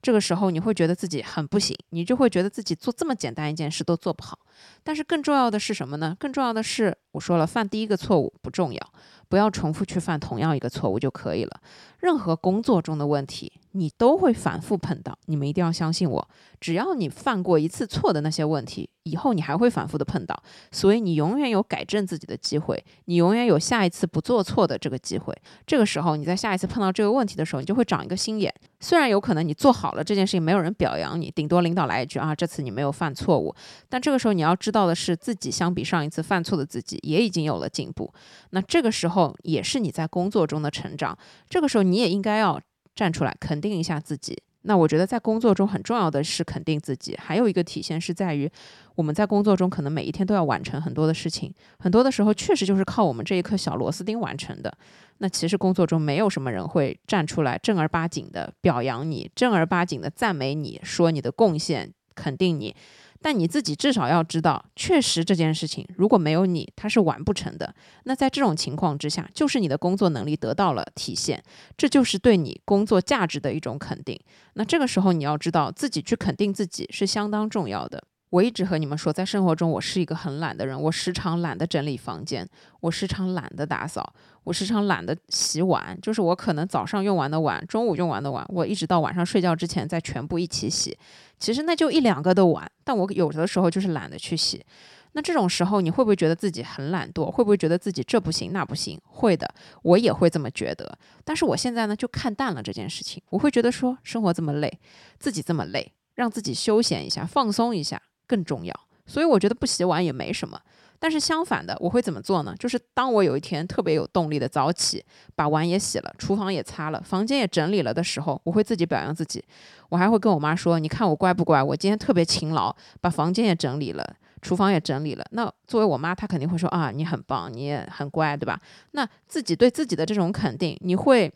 [0.02, 4.40] 这个时候你会觉得自己很不行，你就会觉得自己做这么简单一件事都做不好。
[4.84, 6.16] 但是更重要的是什么呢？
[6.20, 8.94] 更重要的是，我说了，犯第一个错误不重要，
[9.32, 11.62] 不要重复去犯同样一个错误就可以了。
[12.02, 15.18] 任何工作中的问题，你都会反复碰到。
[15.28, 16.28] 你们一定要相信我，
[16.60, 20.44] 只要你犯过一次错的那些问题，以后你还会反复的碰到。
[20.72, 25.34] 所以你永远有改正自己的机会，你永远有下一次不做错的这个机会。
[25.66, 28.52] 这个时候你在下一次碰到这个问题的时候，你就会长一个心眼。
[28.80, 33.54] 虽然有可能你做好了这件事情，没有人表扬你，顶多领导来一句啊，这次你没有犯错误。
[33.88, 38.12] 但这个时候你要知道的是，自己相比上一次犯错的自己也已经有了进步。
[38.50, 41.18] 那这个时候也是你在工作中的成长。
[41.50, 42.62] 这个时候你也应该要
[42.96, 44.42] 站出来肯定一下自己。
[44.64, 48.48] 那我觉得在工作中很重要的是肯定自己，还有一个体现是在于
[48.94, 54.72] 我们在工作中可能每一天都要完成很多的事情，很多的时候确实就是靠我们这一颗小螺丝钉完成的。
[55.18, 62.76] 那其实工作中没有什么人会站出来正儿八经的表扬你，正儿八经的赞美你，说你的贡献，肯定你。
[63.22, 67.74] 但你自己至少要知道，确实这件事情如果没有你，它是完不成的。
[68.04, 71.44] 那在这种情况之下，就是你的工作能力得到了体现，
[71.78, 74.20] 这就是对你工作价值的一种肯定。
[74.54, 78.04] 那这个时候你要知道，自己去肯定自己是相当重要的。
[78.32, 82.48] 我一直和你们说，在生活中我是一个很懒的人，我时常懒得整理房间，
[82.80, 84.14] 我时常懒得打扫，
[84.46, 86.00] 我时常懒得洗碗。
[86.02, 90.98] 就是我可能早上用完的碗，中午用完的碗，我一直到晚上睡觉之前再全部一起洗。
[91.38, 94.66] 其实那就一两个的碗，但我有的时候就是懒得去洗。
[95.12, 97.30] 那这种时候，你会不会觉得自己很懒惰？
[97.30, 98.98] 会不会觉得自己这不行那不行？
[99.04, 100.98] 会的，我也会这么觉得。
[101.26, 103.22] 但是我现在呢，就看淡了这件事情。
[103.32, 104.80] 我会觉得说，生活这么累，
[105.20, 108.02] 自己这么累，让自己休闲一下，放松一下。
[108.32, 108.74] 更重要，
[109.06, 110.58] 所以我觉得不洗碗也没什么。
[110.98, 112.56] 但是相反的，我会怎么做呢？
[112.58, 115.04] 就是当我有一天特别有动力的早起，
[115.36, 119.44] 把碗也洗了，厨房也擦了，房间也整理了的时候，我会自己表扬自己。
[119.90, 121.62] 我还会跟我妈说：“你看我乖不乖？
[121.62, 128.62] 我今天特别勤劳，把房间也整理了，厨房也整理了。”那作为我妈，她肯定会说：“啊，你很棒，你也很乖，对吧？”
[128.94, 131.34] 那自己对自己的这种肯定，你会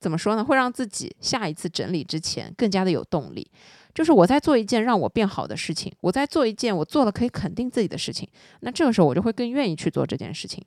[0.00, 0.44] 怎么说呢？
[0.44, 3.50] 会让自己下一次整理之前更加的有动力。
[3.94, 8.28] 就是我在做一件让我变好的事情，我在做一件我做了可以肯定自己的事情，
[8.60, 10.62] 那这个时候我就会更愿意去做这件事情。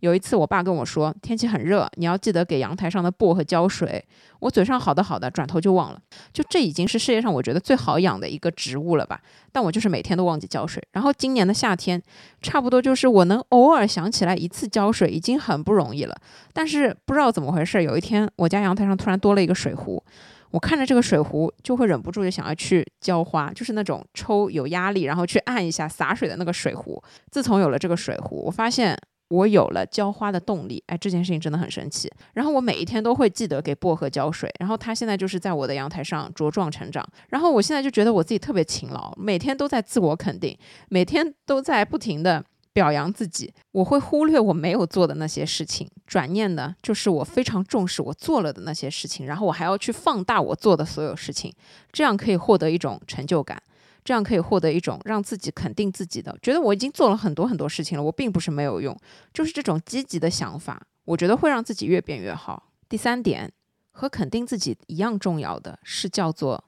[0.00, 4.04] 有一次，我爸跟我说，天气很热，你要记得给阳台上的薄荷浇水。
[4.40, 6.00] 我嘴上好的好的，转头就忘了。
[6.32, 9.20] 就这已经是世界上我觉得最好养的一个植物了吧？
[9.50, 10.80] 但我就是每天都忘记浇水。
[10.92, 12.00] 然后今年的夏天，
[12.40, 16.16] 差不多就是我能偶尔想起来一次浇水，已经很不容易了。
[16.52, 20.02] 但是不知道怎么回事，有一天我家阳台上突然多了一个水壶。
[20.50, 27.02] 我看着这个水壶，就会忍不住就想要去浇花，就是那种抽有压力，然后去按一下洒水的那个水壶。
[27.30, 28.96] 自从有了这个水壶，我发现
[29.28, 30.82] 我有了浇花的动力。
[30.86, 32.10] 哎，这件事情真的很神奇。
[32.34, 37.06] 然后我每一天都会记得给薄荷浇水，然后它现在就是在我的阳台上茁壮成长。
[37.28, 42.44] 然后我现在就觉得我自己特别勤劳，每天都在自我肯定，每天都在不停的。
[42.70, 51.52] 表扬自己，我会忽略我没有做的那些事情，转念的就是我非常重视我做了的那些事情，然后我还要去放大我做的所有事情，
[51.90, 53.60] 这样可以获得一种成就感，
[54.08, 58.98] 这样可以获得一种让自己肯定自己的，觉得我已经做了很多很多事情了，我并不是没有用，
[59.34, 62.70] 就是这种积极的想法，我觉得会让自己越变越好。
[62.88, 63.52] 第三点，
[63.90, 66.64] 和肯定自己一样重要的是叫做。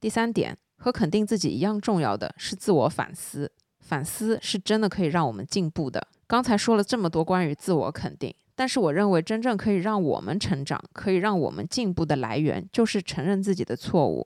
[0.00, 3.52] 第三点，和肯定自己一样重要的是自我反思。
[3.86, 6.04] 反思是真的可以让我们进步的。
[6.26, 14.24] 刚才说了这么多关于自我肯定，但是我认为真正可以让我们成长、可以让我们进步的来源，就是承认自己的错误，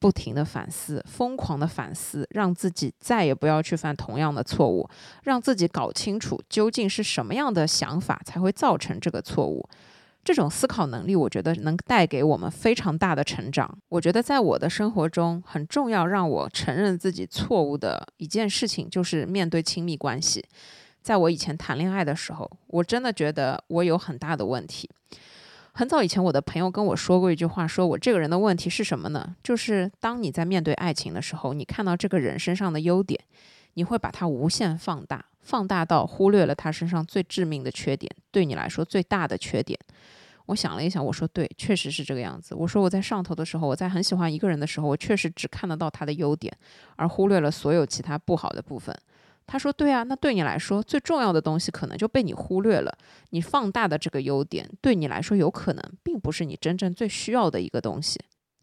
[0.00, 4.88] 不停的反思，疯狂的反思，让自己再也不要去犯同样的错误，
[5.22, 9.68] 让自己搞清楚究竟是什么样的想法才会造成这个错误。
[10.26, 13.78] 这种思考能力，我觉得能带给我们非常大的成长。
[13.88, 20.44] 我觉得在我的生活中很重要，让我承认自己错误的一件事情，就是面对亲密关系。
[21.00, 24.90] 在我以前谈恋爱的时候，我真的觉得我有很大的问题。
[25.70, 29.36] 很早以前，我的朋友跟我说过一句话，说我这个人的问题是什么呢？
[29.44, 33.20] 就是当你在面对爱情的时候，你看到这个人身上的优点，
[33.74, 39.78] 你会把它无限放大，放大到忽略了他身上最致命的缺点，对你来说最大的缺点。
[40.46, 42.54] 我想了一想，我说对，确实是这个样子。
[42.54, 46.56] 我说我在上头的时候，我在很喜欢一个人的时候，我确实只看得到他的优点，
[46.96, 48.96] 而忽略了所有其他不好的部分。
[49.46, 52.96] 他说对啊，那对你来说最重要的东西可能就被你忽略了。
[53.30, 58.20] 你放大的这个优点，对你来说有可能并不是你真正最需要的一个东西。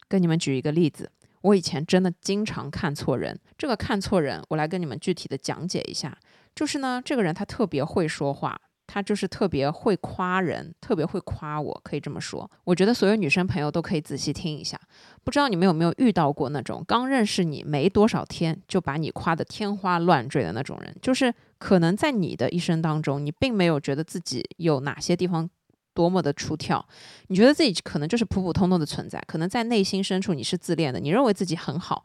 [0.10, 1.10] 跟你们举一个例子，
[1.42, 3.40] 我以前真的经常看错人。
[3.58, 6.18] 这个看错人，我来跟你们具体的讲解一下。
[6.54, 8.60] 就是呢，这个人他特别会说话。
[8.86, 12.50] 他就是特别会夸人，特别会夸我，可以这么说。
[12.64, 14.80] 我觉得所有女生朋友都可以仔细听一下。
[15.24, 20.96] 不知道你们有没有遇到过那种刚认识你没多少天就把你夸得天花乱坠的那种人？
[21.02, 25.50] 就是可能在你的一生当中，你并没有觉得自己有哪些地方
[25.94, 26.86] 多么的出挑，
[27.28, 32.04] 你觉得自己可能就是普普通通的存在，可能在内心深处你是自恋的，你认为自己很好，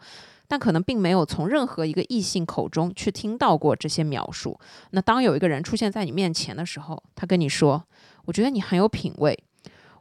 [0.49, 4.59] 但可能并没有从任何一个异性口中去听到过这些描述。
[4.91, 7.85] 那当有一个人出现在你面前的时候，他跟你说
[8.25, 9.39] ：“我觉得你很有品味，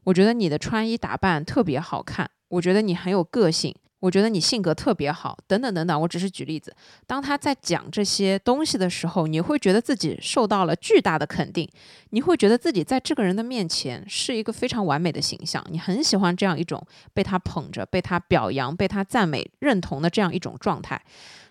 [0.06, 6.02] 我觉得你的穿衣打扮特别好看，我觉得你很有个性。”我觉得你性格特别好，等等等等。
[6.02, 6.76] 我只是举例子。
[7.08, 11.68] 当他在讲这些东西的时候，你会觉得自己受到了巨大的肯定，
[12.12, 15.66] 你会觉得自己在这个人的面前是一个非常完美的形象。
[15.72, 21.02] 你很喜欢这样一种被他捧着、被他表扬、被他赞美、认同的这样一种状态。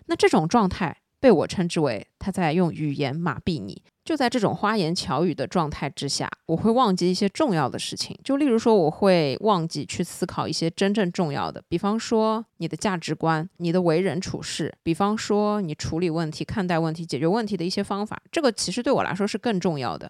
[0.05, 3.81] 那这种状态被我称之为他在用语言麻痹你。
[4.07, 8.17] 就在这种花言巧语的状态之下，我会忘记一些重要的事情。
[8.23, 18.17] 就例如说，我会忘记去思考一些真正重要的，比方说你的价值观、你的为人处事，比方说你处理问题、看待问题、解决问题的一些方法。
[18.31, 20.09] 这个其实对我来说是更重要的。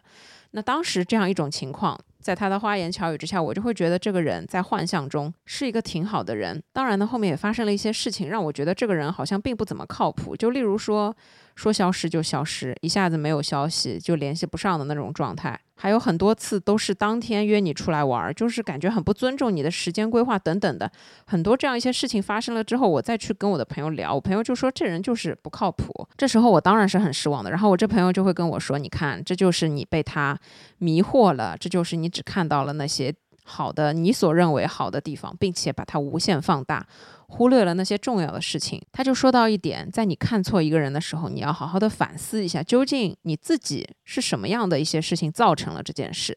[0.52, 2.00] 那当时这样一种情况。
[2.20, 6.62] 在他的花言巧语之下，我就会觉得这个人在幻象中是一个挺好的人。
[6.74, 10.36] 当然呢，后面也发生了一些事情，让我觉得这个人好像并不怎么靠谱。
[10.36, 11.16] 就例如说，
[11.58, 15.60] 说消失就消失，一下子没有消息就联系不上的那种状态。
[15.80, 20.92] 还有很多次都是当天约你出来玩，就是感觉很不尊重你的时间规划等等的。
[21.26, 26.08] 很多这样一些事情发生了之后，我再去跟我的朋友聊，我朋友就说这人就是不靠谱。
[26.16, 27.50] 这时候我当然是很失望的。
[27.50, 30.40] 然后我这朋友就会跟我说：“你看，这就是你被他
[30.78, 33.14] 迷惑了，这就是你只看到了那些
[33.48, 36.86] 好的，你所认为好的地方，并且把它无限放大。”
[37.30, 46.34] 忽略了那些重要的事情，他就说到一点，在你看错一个人的时候，你要好好的反思一下，究竟你自己是什么样的一些事情造成了这件事。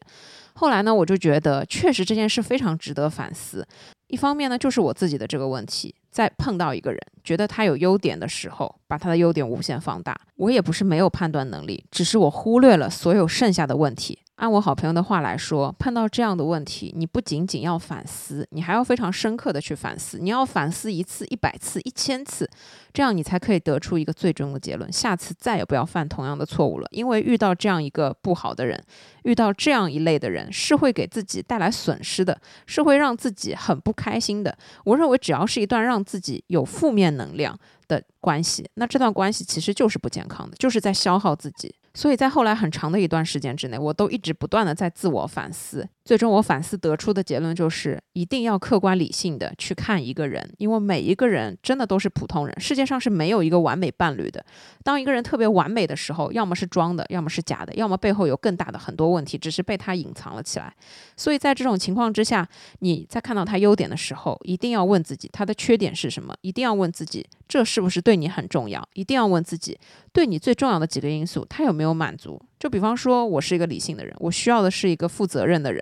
[0.55, 3.65] 后来呢，我就觉得确实这件事非常值得反思。
[4.07, 10.19] 一方面呢，就是我自己的这个问题，在碰到一个人，觉得他有优点的时候，把他的优点无限放大。
[10.35, 14.19] 我也不是没有判断能力，只是我忽略了所有剩下的问题。
[14.41, 20.17] 按我好朋友的话来说，碰到这样的问题，你不仅仅要反思，你还要非常深刻的去反思。
[20.17, 22.49] 你要反思一次、一百次、一千次，
[22.91, 24.91] 这样你才可以得出一个最终的结论。
[24.91, 26.87] 下次再也不要犯同样的错误了。
[26.89, 28.83] 因为遇到这样一个不好的人，
[29.25, 32.35] 遇到这样一类的人，是会给自己带来损失的，
[32.65, 34.57] 是会让自己很不开心的。
[34.85, 37.55] 我认为，只要是一段让自己有负面能量
[37.87, 41.75] 的关系，那这段关系其实就是不健康的，就是在消耗自己。
[41.93, 45.87] 所以在后来很长的一段时间之内，我都一直不断的在自我反思。
[46.03, 54.43] 最终我反思得出的结论就是，一定要客观理性的去看一个人，因为每一个人真的都是普通人，世界上是没有一个完美伴侣的。
[54.83, 60.73] 当一个人特别完美的时候，要么是装的，要么是假的，要么背后有更大的很多问题，只是被他隐藏了起来。
[61.15, 62.47] 所以在这种情况之下，
[62.79, 69.77] 你在看到他优点的时候，一定要问自己他的缺点是什么，一定要问自己这是不是对你很重要，一定要问自己
[70.11, 72.41] 对你最重要的几个因素，他有没有满足。
[72.61, 75.81] 就比方说，我是一个理性的人，我需要的是一个负责任的人。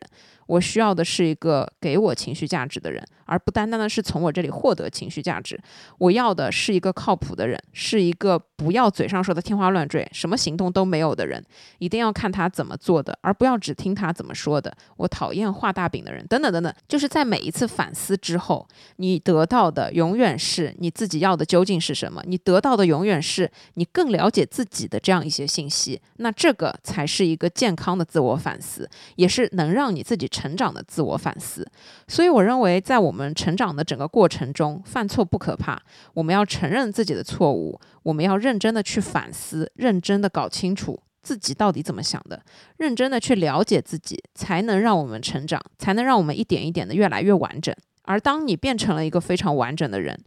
[0.49, 5.59] 我需要的是一个给我情绪价值的人，而不单单的是从我这里获得情绪价值。
[5.99, 11.43] 我要的是一个靠谱的人，是一个不要嘴上说的天花乱坠，什么行动都没有的人。
[11.77, 14.75] 一定要看他怎么做的，而不要只听他怎么说的。
[14.97, 16.73] 我讨厌画大饼的人，等等等等。
[16.87, 22.23] 就是在每一次反思之后，你得到的永远是你自己要的究竟是什么？
[22.25, 26.01] 你得到的永远是你更了解自己的这样一些信息。
[26.17, 30.27] 那这个才是一个健康的自我反思，也是能让你自己。
[30.39, 31.69] 成长的自我反思，
[32.07, 35.77] 所以我认为，在我们成长的整个过程中，犯错不可怕，
[36.13, 42.41] 我们要承认自己的错误，我们要认真的去反思，认真的搞清楚自己到底怎么想的，
[42.77, 47.75] 认真的去了解自己，才能让我们成长，才能让我们一点一点的越来越完整。
[48.03, 50.17] 而当你变成了一个非常完整的人，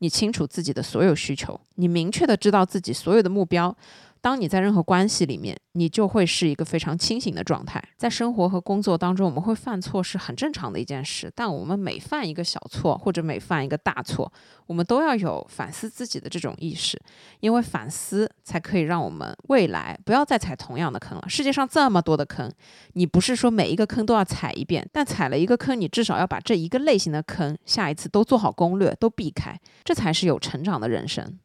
[0.00, 3.74] 你清楚自己的所有需求，你明确的知道自己所有的目标。
[4.22, 7.82] 当你在任何关系里面，你就会是一个非常清醒的状态。
[7.96, 11.30] 在生活和工作当中，我们会犯错是很正常的一件事。
[11.34, 14.32] 但我们每犯一个小错，或者每犯一个大错，
[14.68, 17.02] 我们都要有反思自己的这种意识，
[17.40, 21.24] 因为反思才可以让我们未来不要再踩同样的坑了。
[21.28, 22.48] 世界上这么多的坑，
[22.92, 31.36] 你不是说每一个坑都要踩一遍，但踩了一个坑，你至少要把这一个类型的坑，下一次都做好攻略，都避开，这才是有成长的人生。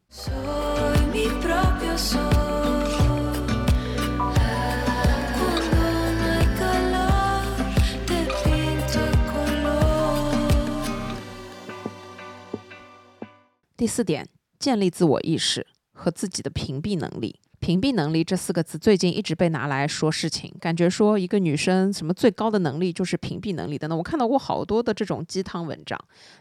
[13.78, 17.38] 第四点，建立自我意识和自己的屏蔽能力。
[17.60, 23.96] 屏蔽能力这四个字最近一直被拿来说事情，感觉说一个女生什么最高的能力就是屏蔽能力等等。
[23.96, 25.96] 我看到过好多的这种鸡汤文章。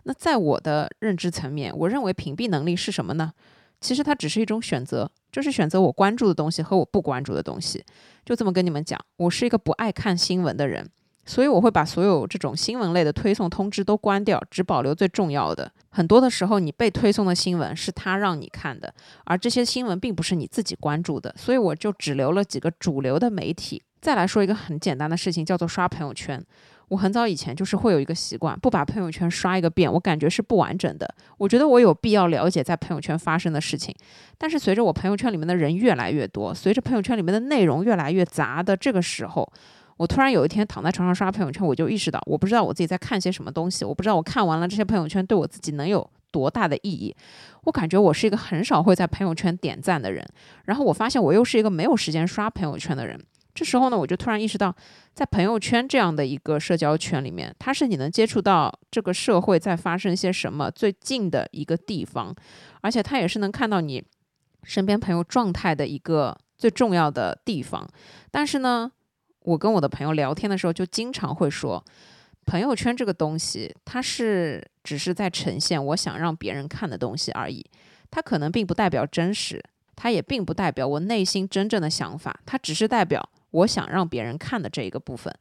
[0.05, 3.31] 那在我的认知层面，我认为屏蔽能力是什么呢？
[3.79, 7.85] 其实它只是一种选择，就是选择我关注的东西和我不关注的东西。
[8.25, 10.89] 就这么跟你们讲，我是一个不爱看新闻的人。
[11.27, 15.71] 所以我会把所有这种新闻类的推送通知都关掉，只保留最重要的。
[15.89, 18.91] 很多的时候，你被推送的新闻是他让你看的，
[19.25, 23.83] 而这些新闻并不是你自己关注的，所以我就只留了几个主流的媒体。
[23.99, 26.43] 再来说一个很简单的事情，叫做刷朋友圈。
[26.89, 31.13] 我很早以前就是会有一个习惯，不把朋友圈刷一个遍，我感觉是不完整的。
[31.37, 33.93] 我觉得我有必要了解在朋友圈发生的事情。
[34.37, 39.51] 但是随着我朋友圈里面的人越来越多，随着朋友圈里面的内容越来越杂的这个时候，
[39.97, 47.15] 我突然有一天躺在床上刷朋友圈，我就意识到，我不知道我自己在看些什么东西，我不知道我看完了这些朋友圈对我自己能有多大的意义。
[47.63, 50.25] 我感觉我是一个很少会在朋友圈点赞的人，
[50.65, 53.19] 然后我发现我又是一个没有时间刷朋友圈的人。
[53.53, 54.71] 这时候呢，我就突然意识到，
[55.15, 62.35] 在朋友圈这样的一个社交圈里面，它是你能接触到这个社会在发生些什么最近的一个地方，
[62.81, 64.03] 而且它也是能看到你
[64.61, 67.89] 身边朋友状态的一个最重要的地方。
[68.29, 68.91] 但是呢，
[69.47, 71.81] 我跟我的朋友聊天的时候，就经常会说，
[72.45, 77.65] 朋友圈这个东西，它是只是在呈现我想让别人看的东西而已，
[78.11, 79.63] 它可能并不代表真实，
[79.95, 83.29] 它也并不代表我内心真正的想法，它只是代表。
[83.51, 85.33] 我想让别人看的这一个部分，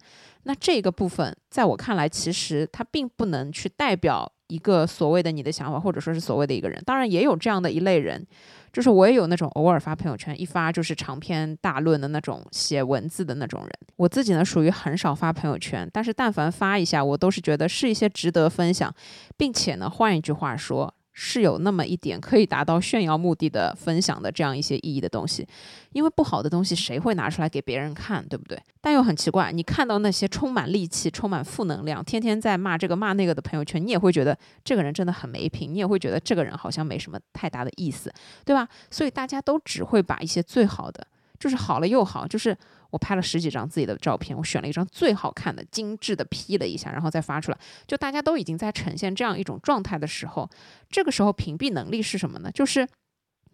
[0.44, 6.80] 那这个部分在我看来，其实它并不能去代表一个所谓的你的想法，或者说是所谓的一个人。
[6.86, 8.24] 当然，也有这样的一类人，
[8.76, 13.70] 就是我也有那种偶尔发朋友圈，一发就是长篇大论的那种写文字的那种人。
[13.96, 18.94] 我自己呢，属于很少发朋友圈，但是但凡发一下，我都是觉得是一些值得分享，
[19.34, 20.92] 并且呢，换一句话说。
[21.18, 25.48] 是有那么一点可以达到炫耀目的的分享的这样一些意义的东西，
[25.92, 28.62] 因为不好的东西谁会拿出来给别人看，对不对？
[28.82, 38.12] 但又很奇怪，你看到那些充满戾气、充满负能量、天天在骂这个骂那个的朋友圈，你也会觉得这个人真的很没品，你也会觉得这个人好像没什么太大的意思，
[38.44, 38.68] 对吧？
[38.90, 41.06] 所以大家都只会把一些最好的，
[41.40, 42.54] 就是好了又好，就是。
[42.90, 47.58] 我拍了十几张自己的照片，我选了一张最好看的、精致的 P 了一下，然后再发出来。
[47.86, 50.48] 就大家都已经在呈现这样一种状态的时候，
[50.88, 52.50] 这个时候屏蔽能力是什么呢？
[52.52, 52.86] 就是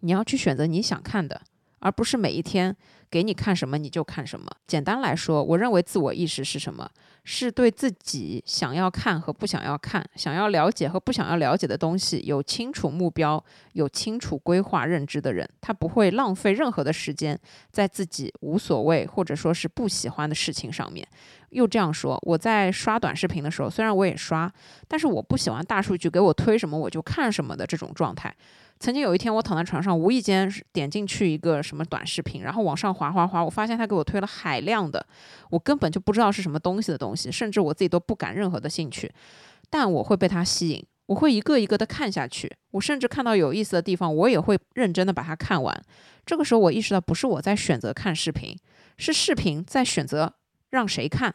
[0.01, 1.41] 你要去选择你想看的。
[1.85, 2.73] 而不是每一天
[3.11, 4.49] 给你看什么你就看什么。
[4.65, 6.89] 简单来说，我认为自我意识是什么？
[7.25, 13.43] 是对自己想要看和不想要看、想要了解和不想要了解的东西有清楚目标、
[13.73, 15.49] 有清楚规划认知的人。
[15.61, 17.39] 他不会浪费任何的时间
[17.71, 21.07] 在自己无所谓或者说是不喜欢的事情上面。
[21.51, 24.51] 又这样说，我在刷短视频的时候，虽然我也刷，
[24.87, 28.35] 但是我不喜欢大数据给我推什么我就看什么的这种状态。
[28.83, 35.05] 曾经有一天，我躺在床上，无意间点进去一个什么短视频，然后往上滑滑滑，我发现他给我推了海量的，
[35.49, 39.09] 我根本就不知道是什么东西的东西，甚至我自己都不感任何的兴趣，
[39.69, 45.81] 但我会被他吸引，我会一个一个的看下去，我甚至看到有意思的地方，我也会认真的把它看完。
[46.25, 48.53] 这个时候，我意识到不是我在选择看视频，
[48.97, 50.33] 是视频在选择
[50.71, 51.33] 让谁看，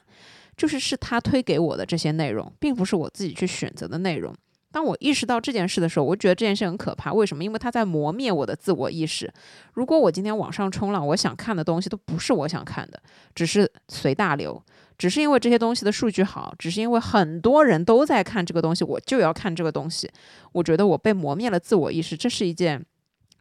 [0.55, 4.37] 就是是他推给我的这些内容，并不是我自己去选择的内容。
[4.71, 7.11] 当我意识到这件事的时候，我觉得这件事很可怕。
[7.13, 7.43] 为什么？
[7.43, 9.33] 因为它在磨灭我的自我意识。
[9.73, 13.03] 如果我今天网上冲浪，我想看的东西都不是我想看的，
[13.35, 14.63] 只是随大流，
[14.99, 20.11] 只是因为这些东西的数据好，只是因为很多人都在看这个东西，我就要看这个东西。
[20.53, 22.85] 我觉得我被磨灭了自我意识，这是一件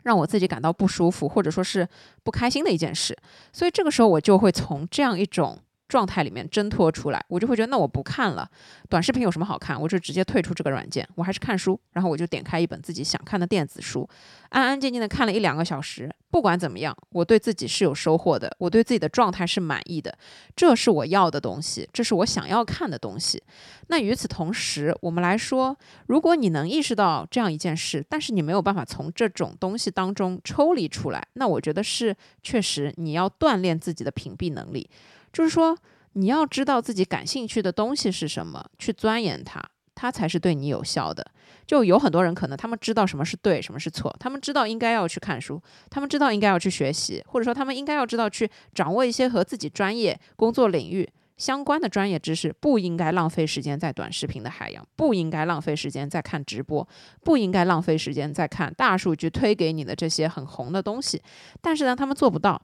[0.03, 1.85] 让我自己感到不舒服或者说是
[2.23, 3.17] 不开心的一件事。
[3.51, 5.59] 所以这个时候，我就会从这样一种。
[5.87, 8.49] 状态里面挣脱出来，我就会觉得那我不看了。
[8.89, 9.79] 短视频有什么好看？
[9.79, 11.79] 我就直接退出这个软件，我还是看书。
[11.93, 14.07] 然后我就点开一本自己想看的电子书，
[14.49, 16.13] 安安静静的看了一两个小时。
[16.29, 20.15] 不管怎么样，我对自己是有收获的，我对自己的状态是满意的。
[20.55, 23.41] 这是我要的东西，这是我想要看的东西。
[23.87, 25.75] 那与此同时，我们来说，
[26.07, 34.87] 如果你能意识到这样一件事，但是你没有办法从这种东西当中抽离出来，那我觉得是确实你要锻炼自己的屏蔽能力。
[35.33, 35.77] 就是说，
[36.13, 39.63] 你要知道自己感兴趣的东西是什么，去钻研它，
[39.93, 41.25] 它才是对你有效的。
[41.65, 56.87] 就有很多人可能他们知道什么是对，什么是错，他们知道应该要去看书，他们知道应该要去学习，或者说他们应该要知道去掌握一些和自己专业工作领域相关的专业知识，不应该浪费时间在短视频的海洋，不应该浪费时间在看直播，
[57.25, 61.21] 不应该浪费时间在看大数据推给你的这些很红的东西。
[61.61, 62.61] 但是呢，他们做不到。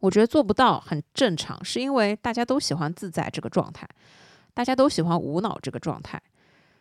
[0.00, 3.88] 我觉得做不到很正常，是因为大家都喜欢自在这个状态，
[4.52, 6.20] 大家都喜欢无脑这个状态。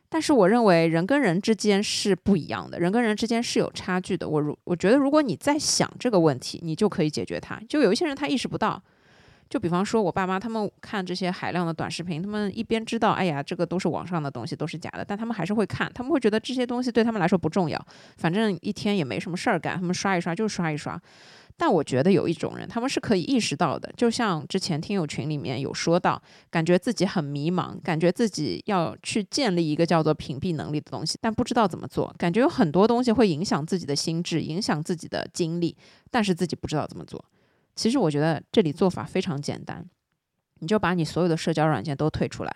[0.08, 4.30] 但是我认为人跟人之间是不一样的，人跟人之间是有差距的。
[4.30, 7.60] 我如我觉得，如果你在想这个问题，你就可以解决它。
[7.68, 8.82] 就有一些人他意识不到，
[9.50, 17.88] 就比方说我爸妈他们看这些海量的短视频，他们一边知道，哎呀，这个都是网上的东西，都是假的，但他们还是会看，他们会觉得这些东西对他们来说不重要，
[18.18, 21.02] 反正一天也没什么事儿干，他们刷一刷就刷一刷。
[21.58, 35.78] 但我觉得有一种人，他们是可以意识到的，就像之前听友群里面有说到，感觉自己很迷茫，感觉自己要去建立一个叫做屏蔽能力的东西，但不知道怎么做，感觉有很多东西会影响自己的心智，影响自己的精力，
[36.12, 37.24] 但是自己不知道怎么做。
[37.76, 39.86] 其实我觉得这里做法非常简单，
[40.60, 42.54] 你就把你所有的社交软件都退出来。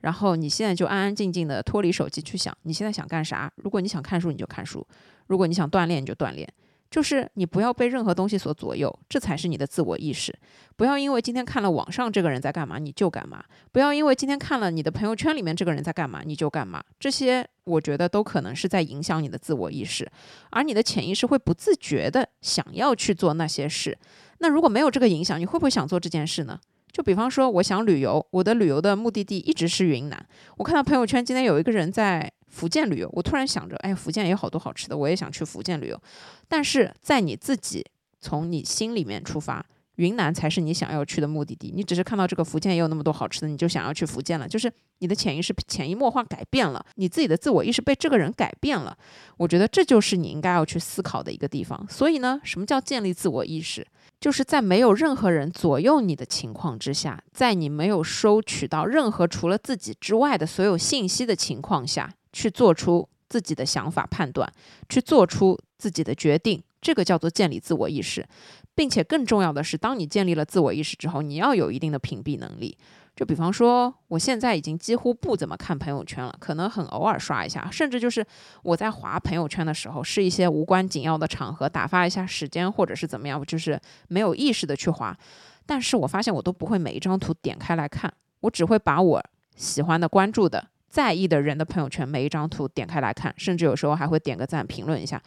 [0.00, 3.50] 然后你现在就安安静静的脱离手机去想，你现在想干啥？
[3.56, 4.80] 如果你想看书，你就看书；
[5.26, 6.48] 如果你想锻炼，你就锻炼。
[6.90, 10.34] 就是你不要被任何东西所左右，这才是你的自我意识。
[10.76, 13.38] 不要因为今天看了网上这个人在干嘛，你就干嘛；
[13.72, 16.82] 不要因为今天看了你的朋友圈里面这个人在干嘛，你就干嘛。
[16.98, 20.10] 这些我觉得都可能是在影响你的自我意识，
[20.50, 23.96] 而你的潜意识会不自觉的想要去做那些事。
[24.38, 26.58] 那如果没有这个影响，你会不会想做这件事呢？
[26.92, 30.26] 就比方说，我想旅游，我的旅游的目的地一直是云南。
[30.56, 36.00] 我看到朋友圈今天有一个人在福建旅游，我突然想着，哎，福建也有好多好吃的，我也想去福建旅游。
[36.48, 37.84] 但是在你自己
[38.20, 39.64] 从你心里面出发。
[39.98, 44.46] 云南才是你想要去的目的地，你只是看到这个福建也有那么多好吃的，你就想要去福建了。
[44.46, 48.96] 就是你的潜意识潜移默化改变了，你自己的自我意识被这个人改变了。
[49.38, 51.84] 我觉得这就是你应该要去思考的一个地方。
[51.90, 53.84] 所以呢，什么叫建立自我意识？
[54.20, 64.52] 就是在没有任何人左右你的情况之下，在你没有收取到任何除了自己之外的所有信息的情况下，去做出自己的想法判断，
[64.88, 68.26] 去做出自己的决定，这个叫做建立自我意识。
[68.74, 72.78] 并且更重要的是，当你建立了自我意识之后，你要有一定的屏蔽能力。
[73.18, 78.24] 就比方说，我现在已经几乎不怎么看朋友圈了，可能很偶尔刷一下，甚至就是
[78.62, 85.18] 我在划朋友圈的时候，是一些无关紧要的场合，打发一下时间，或者是怎么样，就是没有意识的去划。
[85.66, 88.08] 但是我发现我都不会每一张图点开来看，
[88.42, 89.20] 我只会把我
[89.56, 95.20] 喜欢的、关注的、在意的人的朋友圈每一张图点开来看，甚至有时候还会点个赞、评论一下，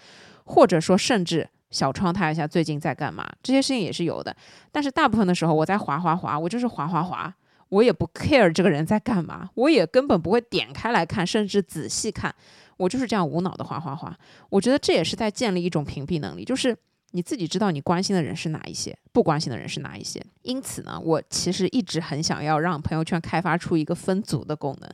[0.45, 1.49] 或者说甚至。
[1.71, 3.25] 小窗他一下最近在干嘛？
[3.41, 4.35] 这些事情也是有的，
[4.73, 7.33] 但是大部分的时候我在滑滑滑，我就是滑滑滑，
[7.71, 12.33] 我也不 care 这个人在干嘛，我也根本不会点开来看，甚至仔细看，
[12.77, 14.15] 我就是这样无脑的画画画。
[14.49, 16.77] 我觉得这也是在建立一种屏蔽能力，就是。
[17.11, 20.23] 你自己知道你关心的人是哪一些，不关心的人是哪一些。
[20.43, 24.89] 因此呢，我其实一直很想要让朋友圈开发出一个分组的功能。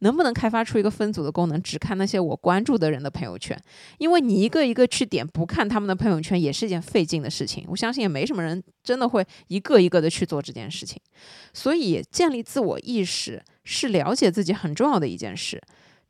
[0.00, 3.58] 能不能开发出一个分组的功能，只看那些我关注的人的朋友圈？
[3.96, 7.64] 因为你一个一个去点不看他们的朋友圈，也是一件费劲的事情。
[7.66, 11.00] 我相信也没什么人真的会一个一个的去做这件事情。
[11.54, 15.58] 所以建立自我意识是了解自己很重要的一件事。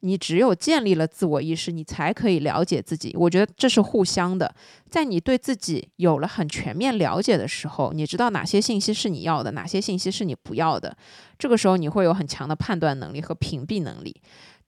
[0.07, 3.13] 你只有建立了自我意识，你才可以了解自己。
[3.19, 4.55] 我觉得这是互相的。
[4.89, 10.97] 在你对自己有了很全面了解的时候，你知道哪些信息是你要的，哪些信息是你不要的。
[11.37, 14.15] 这个时候，你会有很强的判断能力和屏蔽能力。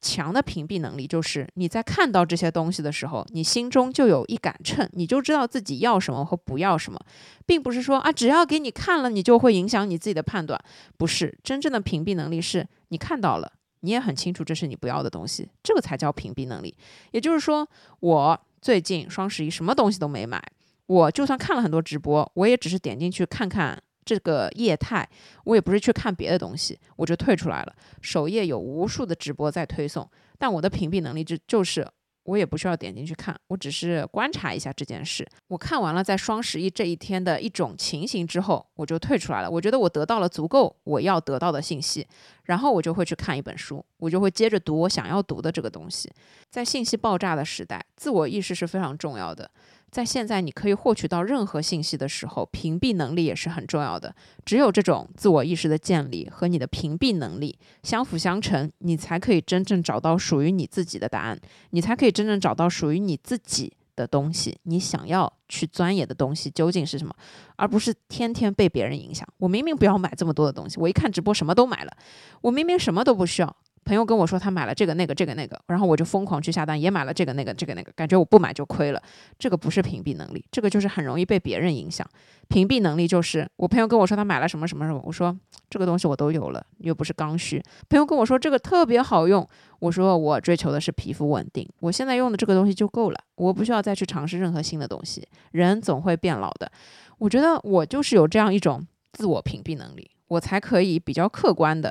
[0.00, 7.00] 强的屏蔽能力就是你在看到这些东西的时候，你心中就有一杆秤，你就知道自己要什么和不要什么，
[7.46, 10.60] 并不是说啊，只要给你看了，你就会影响你自己的判断。
[10.96, 13.52] 不是，真正的屏蔽能力是你看到了。
[13.80, 16.74] 你也很清楚这是你不要的东西，这个才叫屏蔽能力。
[17.12, 17.68] 也就是说，
[18.00, 20.42] 我最近双十一什么东西都没买，
[20.86, 25.08] 我就算看了很多直播，我也只是点进去看看这个业态，
[25.44, 27.72] 我也不是去看别的东西，我就退出来了。
[28.02, 30.08] 首页有无数的直播在推送，
[30.38, 31.86] 但我的屏蔽能力就就是。
[32.28, 35.26] 我也不需要点进去看，我只是观察一下这件事。
[35.46, 39.50] 我看完了在双十一这一天的一种情形之后，我就退出来了。
[39.50, 42.06] 我觉得我得到了足够我要得到的信息，
[42.44, 46.12] 然后我就会去看一本书，我就会接着读我想要读的这个东西。
[46.50, 49.50] 在信息爆炸的时代，自我意识是非常重要的。
[49.90, 54.14] 在现在，你可以获取到任何信息的时候，屏蔽能力也是很重要的。
[54.44, 61.38] 只有这种自我意识的建立和你的屏蔽能力相辅相成，你才可以真正找到属于你自己的答案，
[61.70, 64.58] 你才可以真正找到属于你自己的东西。
[64.64, 67.14] 你想要去钻研的东西究竟是什么，
[67.56, 69.26] 而不是天天被别人影响。
[69.38, 71.96] 我明明不要买这么多的东西，我一看直播什么都买了。
[72.42, 73.56] 我明明什么都不需要。
[73.88, 79.02] 朋友跟我说他买了这个那个这个那个，然后我就疯狂去下单，也买了这个那个这个那个，感觉我不买就亏了。
[79.38, 82.06] 这个不是屏蔽能力，这个就是很容易被别人影响。
[82.48, 85.34] 屏蔽能力就是我朋友跟我说他买了什么什么什么，我说
[85.70, 87.62] 这个东西我都有了，又不是刚需。
[87.88, 95.26] 朋友跟我说这个特别好用，我说我追求的是皮肤稳定，我现在用的这个东西就够了，我不需要再去尝试任何新的东西。
[95.52, 96.70] 人总会变老的，
[97.16, 101.90] 我觉得我就是有这样一种自我屏蔽能力，我才可以比较客观的。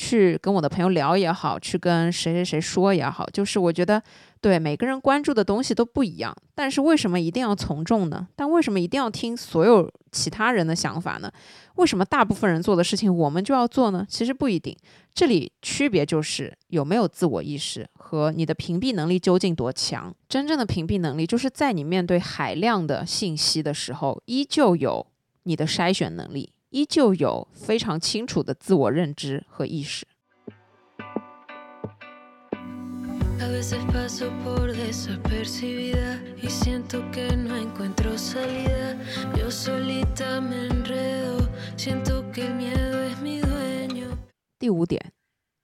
[0.00, 4.02] 去跟我的朋友聊也好，去跟谁谁谁说也好，就是我觉得。
[4.42, 8.26] 对每个人关注的东西都不一样，但是为什么一定要从众呢？
[8.34, 11.30] 但为什么一定要听所有其他人的想法呢？
[11.74, 14.06] 为什么大部分人做的事情我们就要做呢？
[14.08, 14.74] 其实不一定，
[15.12, 20.10] 这里区别就是有没有自我意识和你的屏蔽能力究竟多强。
[20.26, 25.06] 真正的屏蔽能力就是在你面对海量的信息的时候，依旧有
[25.42, 30.06] 你的筛选能力，依旧有非常清楚的自我认知和意识。
[44.58, 45.12] 第五点，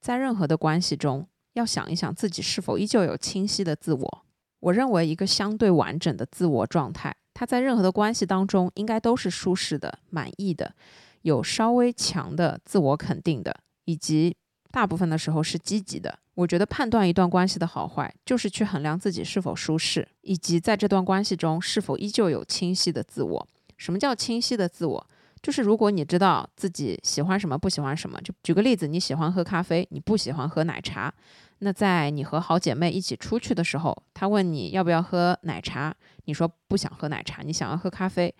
[0.00, 4.22] 在任何的关系中，要想一想自己是否依旧有清晰的自我。
[4.58, 10.74] 我认为，一个相对完整的自我状态，他在任何的关系当中，应该都是舒适的、满意的，
[11.20, 14.34] 有稍微强的自我肯定的，以及
[14.70, 16.18] 大部分的时候是积极的。
[16.32, 23.48] 我觉得判断一段关系的好坏，就是去衡量自己是否舒适，以及在这段关系中是否依旧有清晰的自我。
[23.76, 25.06] 什么叫清晰的自我？
[25.42, 28.20] 就是如果你知道自己喜欢什么，不喜欢什么。
[28.22, 31.12] 就举个例子，你喜欢喝咖啡，你不喜欢喝奶茶。
[31.58, 38.34] 那在你和好姐妹一起出去的时候，她问你要不要喝奶茶，你说不想喝奶茶，你想要喝咖啡。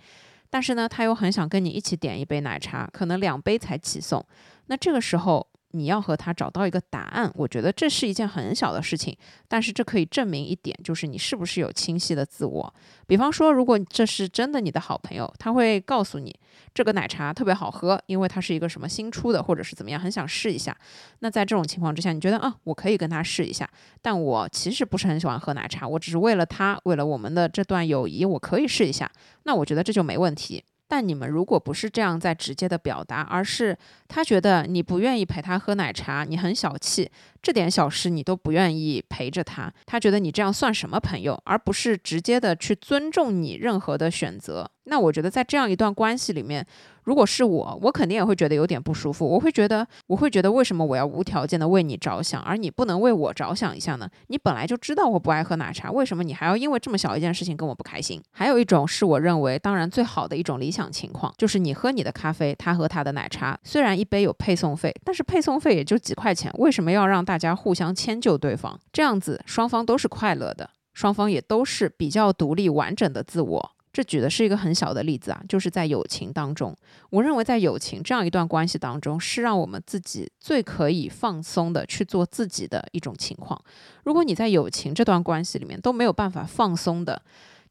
[0.51, 4.25] 但是呢，她又很想跟你一起点一杯奶茶，可能两杯才起送。
[4.67, 5.47] 那这个时候。
[5.77, 9.17] 你要和他找到一个答案，我觉得这是一件很小的事情，
[9.49, 12.75] 但是这可以证明一点，就是你是不是有清晰的自我。
[13.07, 16.35] 比方说，如果这是真的你的好朋友，他会告诉你
[16.75, 20.77] 这个奶茶特别好喝，因为它是一个什么新出的，或者是怎么样，很想试一下。
[21.21, 23.69] 那在这种情况之下，你觉得啊，我可以跟他试一下，
[24.01, 29.11] 但我其实不是很喜欢喝奶茶，我只是为了他，为了我们的这段友谊，我可以试一下。
[29.45, 30.65] 那我觉得这就没问题。
[30.89, 33.77] 但你们如果不是这样在直接的表达，而是
[34.09, 37.11] 他觉得你不愿意陪他喝奶茶，你很小气，
[37.43, 41.41] 这点小事你都不愿意陪着他，他觉得你这样算什么朋友？
[41.45, 44.71] 而不是直接的去尊重你任何的选择。
[44.85, 46.67] 那我觉得在这样一段关系里面。
[47.07, 49.25] 如果是我，我肯定也会觉得有点不舒服。
[49.25, 54.11] 我会觉得，我会觉得，为什么我要无条件的为你着想，而你不能为我着想一下呢？
[54.27, 58.21] 你本来就知道我不爱喝奶茶，为什么你还要因为这么小一件事情跟我不开心？
[58.33, 63.57] 还有一种是我认为，当然最好的一种理想情况，就是你喝你的咖啡，他喝他的奶茶。
[63.63, 68.77] 虽然一杯有配送费，但是配送费也就几块钱，为什么要让大家互相迁就对方？
[68.93, 73.71] 这样子双方都是快乐的，双方也都是比较独立完整的自我。
[73.97, 76.77] 这举的是一个很小的例子啊，就是在友情当中，
[77.09, 83.59] 我认为在友情这样一段关系当中，是让我们自己最可以放松的去做自己的一种情况。
[84.05, 87.23] 如果你在友情这段关系里面都没有办法放松的。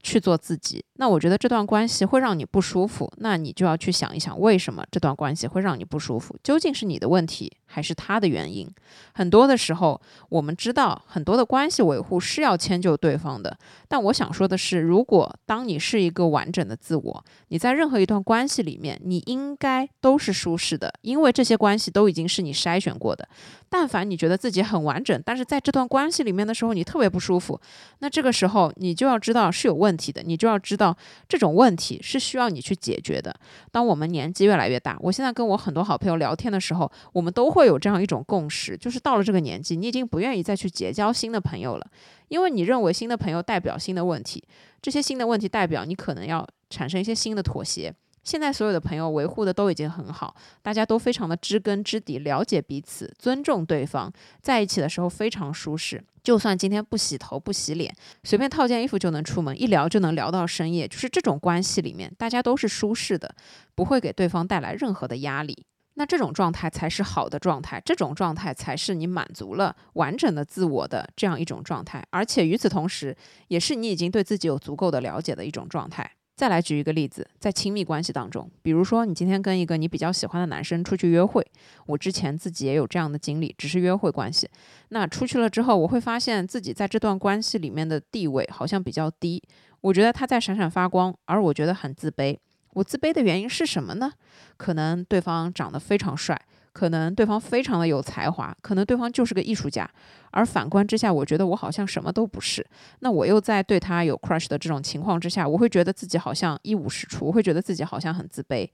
[0.03, 6.37] 去做自己，那我觉得这段关系会让你不舒服，那你就要去想一想，为什么这段关系会让你不舒服？
[6.43, 8.65] 究竟是你的问题，还是他的原因？
[9.13, 9.99] 很多的时候，
[10.29, 13.57] 我们知道很多的关系维护是要迁就对方的，
[13.89, 23.27] 但我想说的是，如果当你是一个完整的自我，你在任何一段关系里面，你应该都是舒适的，因为这些关系都已经是你筛选过的。
[23.67, 27.59] 但凡你觉得自己很完整，但是在这段关系里面的时候，你特别不舒服，
[27.99, 29.95] 那这个时候你就要知道是有问。
[29.95, 30.95] 题的，你就要知道
[31.25, 33.33] 这种问题是需要你去解决的。
[33.71, 41.87] 当我们年纪越来越大，我现在跟我很多好朋友聊天的时候，我们都会会有这样一种共识，就是到了这个年纪，你已经不愿意再去结交新的朋友了，
[42.27, 44.43] 因为你认为新的朋友代表新的问题，
[44.83, 47.91] 这些新的问题代表你可能要产生一些新的妥协。
[48.23, 54.11] 现在所有的朋友维护的都已经很好，大家都非常的知根知底，了解彼此，尊重对方，
[54.41, 56.03] 在一起的时候非常舒适。
[56.23, 57.91] 就算今天不洗头不洗脸，
[58.23, 60.87] 随便套件衣服就能出门，一聊就能聊到深夜。
[60.87, 63.35] 就是这种关系里面，大家都是舒适的，
[63.73, 65.65] 不会给对方带来任何的压力。
[65.95, 73.15] 那这种状态才是好的状态，这种状态才是你满足了完整的自我的这样一种状态，而且与此同时，
[73.47, 76.11] 也是你已经对自己有足够的了解的一种状态。
[76.35, 81.41] 再来举一个例子，在亲密关系当中，比如说你今天跟一个你比较喜欢的男生出去约会，
[81.85, 84.49] 我之前自己也有这样的经历，只是约会关系。
[84.89, 89.41] 那出去了之后，我会发现自己在这段关系里面的地位好像比较低。
[89.79, 92.37] 我觉得他在闪闪发光，而我觉得很自卑。
[92.75, 94.13] 我自卑的原因是什么呢？
[94.55, 96.39] 可能对方长得非常帅。
[96.75, 99.89] 可能对方非常的有才华，可能对方就是个艺术家，
[100.31, 102.67] 而反观之下，我觉得我好像什么都不是。
[102.99, 108.69] 那我又在对他有 crush 的这种情况之下，我会觉得自己好像一无是处，我会觉得自己好像很自卑。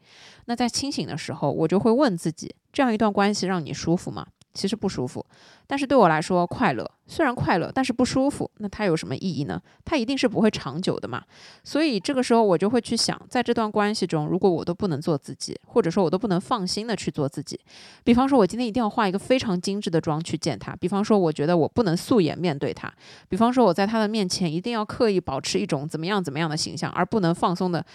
[0.46, 4.26] 那在清醒的时候，我就会问自己：这样一段关系让你舒服吗？
[4.54, 5.26] 其实不舒服。
[5.68, 9.62] 但是对我来说，快乐虽然快乐，但是不舒服，那它有什么意义呢？
[9.86, 11.24] 它一定是不会长久的嘛。
[11.64, 17.60] 所以这个时候我就会去想，在这段关系中，如果我都不能做自己，或者说我都不能放心的去做自己，
[18.04, 22.92] 比方说我今天一定要化一个非常精致的妆去见他，比方说我觉得我不能素颜面对他，
[23.30, 27.86] 比方说我在他的面前一定要刻意保持一种怎么样怎么样的形象，而不能放松的。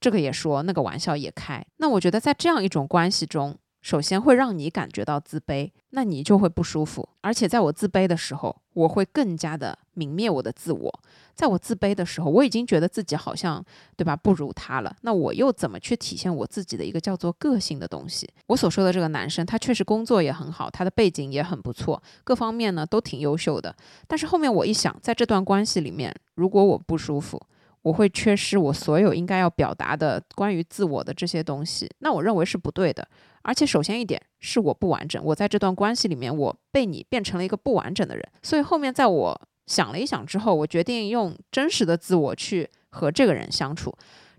[0.00, 1.64] 这个也说，那个玩笑也开。
[1.78, 7.06] 那我觉得，在这样一种关系中，首先会让你感觉到自卑，那你就会不舒服。
[7.20, 11.00] 而且，在我自卑的时候，我会更加的泯灭我的自我。
[11.34, 13.62] 在我自卑的时候，我已经觉得自己好像，
[13.94, 14.96] 对吧，不如他了。
[15.02, 18.26] 那我又怎么去体现我自己的一个叫做个性的东西？
[18.46, 23.76] 我所说的这个男生，他确实工作也很好，他的背景也很不错，各方面呢都挺优秀的。
[24.08, 27.38] 但是后面我一想，在这段关系里面，如果我不舒服，
[27.84, 33.06] 我会缺失我所有应该要表达的关于自我的这些东西，那我认为是不对的。
[33.42, 38.26] 而且首先一点是我不完整，我在这段关系里面我被你变成了一个不完整的人。
[38.42, 43.94] 所以后面在我想了一想之后，我决定用真实的自我去和这个人相处。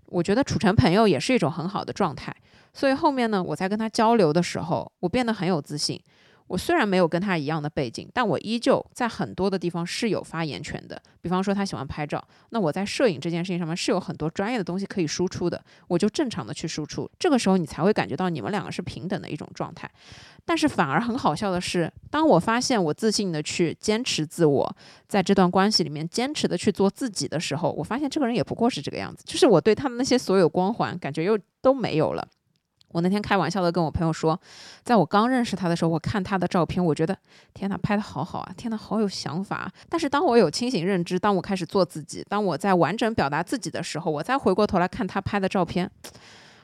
[0.06, 2.34] 我觉得处成朋友也是一种很好的状态。
[2.74, 6.00] 所以后面呢，我在跟他交流的时候，我变得很有自信。
[6.46, 11.00] 我虽然没有跟他一样的背景，但我依旧在很多的地方是有发言权的。
[11.20, 17.10] 比方说，他喜欢拍照，那我在摄影这件事情上面是有很多专业的东西可以输出的，我就正常的去输出。
[17.18, 19.90] 这个时候，你才会感觉到你们两个是平等的一种状态。
[20.44, 24.76] 但是反而很好笑的是，当我发现我自信的去坚持自我，
[25.08, 32.28] 在这段关系里面坚持的去做自己的时候，我发现这个人也不过是这个样子，就是我对他的那些所有光环感觉又都没有了。
[32.88, 34.40] 我那天开玩笑的跟我朋友说，
[34.82, 37.16] 在我刚认识他的时候，我看他的照片，我觉得
[37.52, 39.70] 天哪，拍的好好啊，天哪，好有想法。
[39.88, 45.90] 但是当我有清醒认知，当我开始做自己，当我在完整表达自己的时候，我再回过头来看他拍的照片，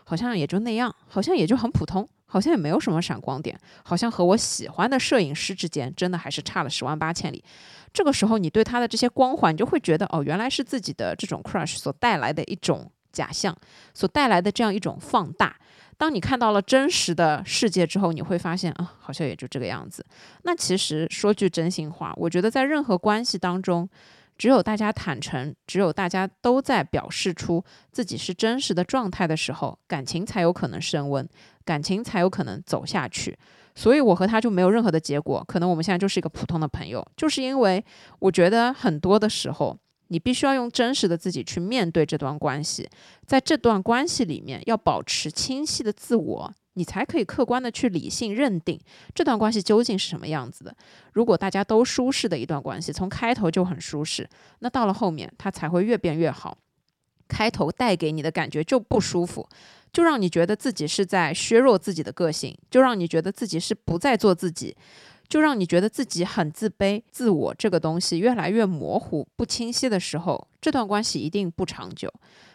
[0.05, 7.45] 好像也就那样，好像也就很普通，好像也没有什么闪光点，好像和我喜欢的摄影师之间真的还是差了十万八千里。
[7.93, 13.55] 这个时候，你对他的这些光环，你就会觉得哦，原来是自己的这种 crush 所带来的一种假象，
[13.93, 15.55] 所带来的这样一种放大。
[16.03, 20.05] 当你看到了真实的世界之后，你会发现啊，好像也就这个样子。
[20.43, 23.89] 那其实说句真心话，我觉得在任何关系当中，
[24.37, 31.25] 只有大家坦诚，只有大家都在表示出自己是真实的状态的时候，感情才有可能升温，
[31.65, 33.39] 感情才有可能走下去。
[33.77, 37.85] 所以我和他就没有任何的结果，可能我们现在就是一个普通的朋友，就是因为
[38.19, 39.79] 我觉得很多的时候。
[40.13, 42.87] 你必须要用真实的自己去面对这段关系，
[43.25, 48.79] 在这段关系里面要保持清晰的自我，你才可以客观的去理性认定
[49.15, 50.77] 这段关系究竟是什么样子的。
[51.15, 56.59] 如果大家都舒适的一段关系，从开头就很舒适，那到了后面它才会越变越好。
[57.27, 59.49] 开头带给你的感觉就不舒服，
[59.91, 64.77] 就让你觉得自己是在削弱自己的个性，就让你觉得自己是不再做自己。
[65.29, 72.13] 就让你觉得自己很自卑，自我这个东西越来越模糊、不清晰的时候，这段关系一定不长久。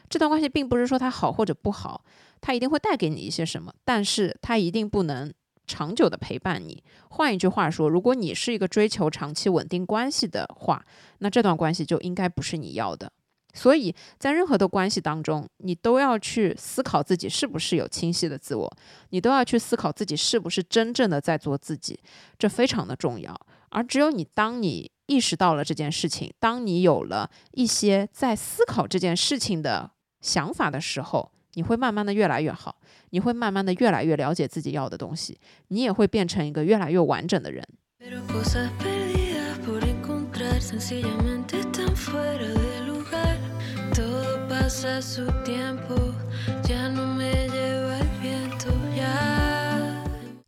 [0.10, 2.04] 这段关系并不是说它好或者不好，
[2.40, 5.34] 它一定会带给你一些什么，但是它一定不能
[5.66, 6.82] 长久的陪伴你。
[7.10, 10.86] 换一句话说，如果你是一个追求长期稳定关系的话，
[11.20, 13.12] 那这段关系就应该不是你要的。
[13.54, 18.72] 所以在任何的关系当中，你都要去思考自己是不是有清晰的自我，
[19.10, 22.00] 你都要去思考自己是不是真正的在做自己，
[22.38, 23.36] 这非常的重要。
[23.70, 29.92] 而只有你当你意识到了这件事情，当你有了一些在思考这件事情的
[30.22, 32.78] 想法的时候，你会慢慢的越来越好，
[33.10, 35.40] 你会慢慢的越来越了解自己要的东西，
[35.70, 37.68] 你也会变成一个越来越完整的人。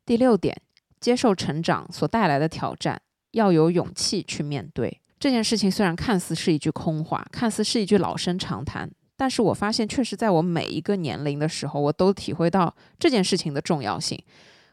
[0.05, 0.59] 第六点，
[0.99, 2.99] 接受成长所带来的挑战，
[3.31, 5.71] 要有勇气去面对这件事情。
[5.71, 14.19] 虽然看似是一句空话，看似是一句老生常谈，但是我发现，确实在我每一个年龄的时候，我都体会到这件事情的重要性。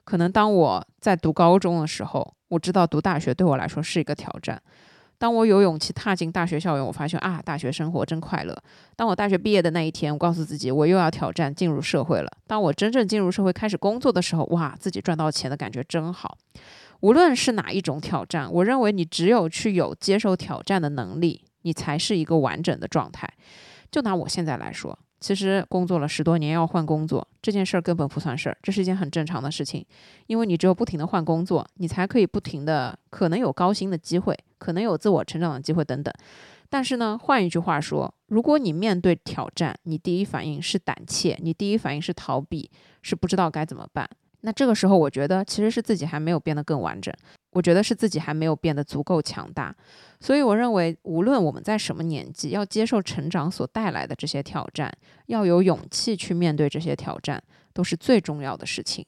[0.04, 4.62] 可能当我在读高中的时候，我知道读大学对我来说是一个挑战。
[5.18, 8.56] 当我有勇气踏进大学校园，我发现啊，大学生活真快乐。
[8.94, 12.30] 当我大学毕业的那一天，我告诉自己，我又要挑战进入社会了。
[12.46, 16.36] 当我真正进入社会开始工作的时候，哇，自己赚到钱的感觉真好。
[17.00, 23.28] 无论是哪一种挑战，我认为你只有去有接受挑战的能力，你才是一个完整的状态。
[23.90, 24.98] 就拿我现在来说。
[25.18, 29.84] 其实工作了十多年要换工作这件事儿根本不算事儿，这是一件很正常的事情，
[30.26, 36.12] 因为你只有不停的换工作，你才可以不停的可能有高薪的机会，可能有自我成长的机会等等。
[36.68, 42.70] 但是呢，换一句话说，如果你面对挑战，你第一反应是胆怯，你第一反应是逃避，
[43.02, 44.08] 是不知道该怎么办，
[44.40, 47.14] 那这个时候，我觉得其实是自己还没有变得更完整，
[47.52, 49.74] 我觉得是自己还没有变得足够强大。
[50.20, 54.92] 所以我认为，无论我们在什么年纪，要接受成长所带来的这些挑战，
[55.26, 57.42] 要有勇气去面对这些挑战，
[57.72, 59.04] 都是最重要的事情。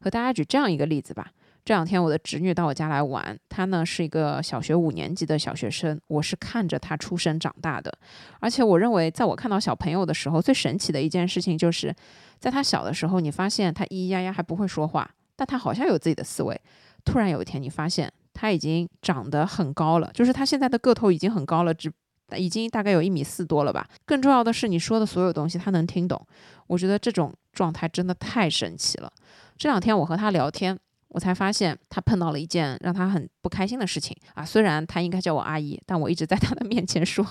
[0.00, 1.32] 和大家举这样一个例子吧。
[1.62, 7.92] 这两天我的侄女到我家来玩，她呢是一个小学五年级的小学生，我是看着她出生长大的。
[8.40, 11.94] 而且我认为，在我看到小朋友的时候，最神奇的一件事情就是，
[12.38, 16.58] 在他小的时候，你发现他咿咿呀呀还不会说话，但他好像有自己的思维。
[17.04, 21.92] 突然有一天，你发现他已经长得很高了，就是他现在的个头已经很高了，只
[22.36, 23.88] 已经大概有一米四多了吧。
[24.04, 26.26] 更重要的是，你说的所有东西他能听懂。
[26.66, 29.12] 我觉得这种状态真的太神奇了。
[29.56, 30.78] 这两天我和他聊天。
[31.12, 34.44] 我才发现他碰到了一件让他很不开心的事情啊！
[34.44, 37.26] 虽然他应该叫我阿姨，但我一直在他的面前说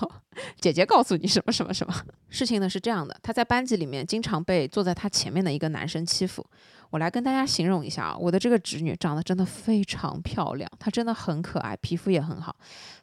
[0.60, 1.94] 姐姐告诉你什么什么什么。
[2.28, 6.44] 事情呢是这样的，他在班级里面经常被坐在他前面的一个男生欺负。
[6.90, 12.54] 我来跟大家形容一下啊，我的这个侄女长得真的非常漂亮，她真的很可爱，皮肤也很好，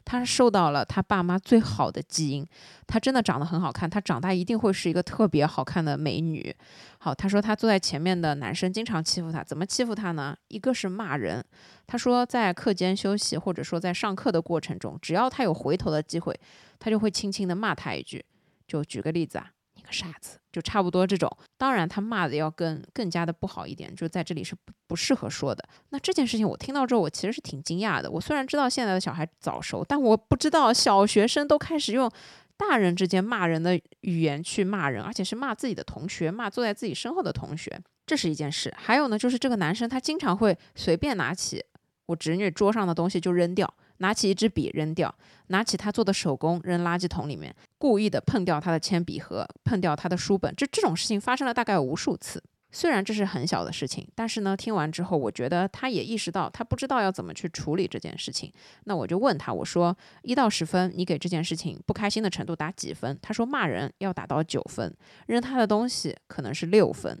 [0.04, 2.46] 她受到了她爸妈最好的基因，
[2.86, 6.54] 她真的长得很好看，她长大一定会是一个特别好看的美女。
[6.98, 10.36] 好，她说她坐在前面的男生经常欺负她，怎么欺负她呢？
[10.48, 11.42] 一个是骂人，
[11.86, 16.38] 她说在课间休息或者说在上课的过程中，只要他有回头的机会，
[16.78, 18.24] 他就会轻轻的骂他一句。
[18.66, 19.52] 就举个例子啊。
[19.90, 25.66] 傻子就差不多这种，当然他骂的要更更加的不好一点，就在这里是不不适合说的。
[25.90, 28.10] 那这件事情我听到之后，我其实是挺惊讶的。
[28.10, 32.10] 我虽然知道现在的小孩早熟，但我不知道小学生都开始用
[32.56, 38.74] 大人之间骂人的语言去骂人，而且是骂自己的同学，骂坐在自己身后的同学，这是一件事。
[38.76, 41.64] 还有呢，就是这个男生他经常会随便拿起
[42.06, 43.72] 我侄女桌上的东西就扔掉。
[43.98, 45.14] 拿起一支笔扔掉，
[45.48, 52.42] 拿起他做的手工扔垃圾桶里面，故意的碰掉他的铅笔盒，碰掉他的书本，这这种事情发生了大概无数次。
[52.70, 58.52] 虽然这是很小的事情，但是呢，听完之后，我觉得他也意识到他不知道要怎么去处理这件事情。
[58.84, 63.18] 那我就问他，我说一到十分，你给这件事情不开心的程度打几分？
[63.22, 64.94] 他说骂人要打到九分，
[65.28, 67.18] 扔他的东西可能是六分。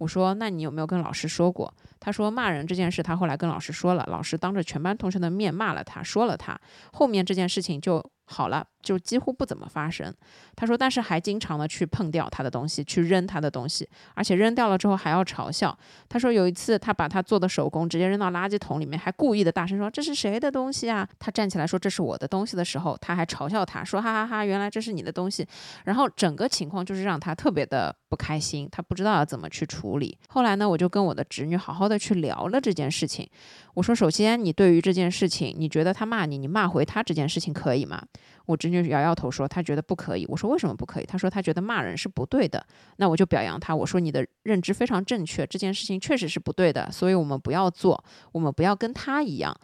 [0.00, 1.72] 我说那你有没有跟老师说过？
[2.00, 6.58] 他说骂人这件事，他后来跟老师说了，老师当着全班同学的面骂了他，说了他，
[6.92, 8.04] 后面这件事情就。
[8.30, 10.14] 好了，就几乎不怎么发生。
[10.54, 15.76] 他说，但是还经常的去碰掉他的东西，去扔他的东西，而且扔掉了之后还要嘲笑。
[16.08, 21.08] 他说有一次他把他做的手工直接扔到垃圾桶里面，还故意的大声说这是谁的东西啊？
[21.18, 25.46] 他站起来说这是我的东西的时候，他还嘲笑他说哈哈哈，原来这是你的东西。
[25.84, 30.16] 然后整个情况就是让他特别的不开心，他不知道要怎么去处理。
[30.28, 33.28] 后来呢，我就跟我的侄女好好的去聊了这件事情。
[33.74, 38.02] 我说，首先你对于这件事情，你觉得他骂你，你骂回他这件事情可以吗？
[38.46, 40.26] 我侄女摇摇头说，她觉得不可以。
[40.28, 41.04] 我说为什么不可以？
[41.04, 42.64] 她说她觉得骂人是不对的。
[42.96, 48.02] 那我就表扬她，我说你的认知非常正确，这件事情确实是不对的，所以我们不要做，
[48.32, 49.54] 我们不要跟她一样。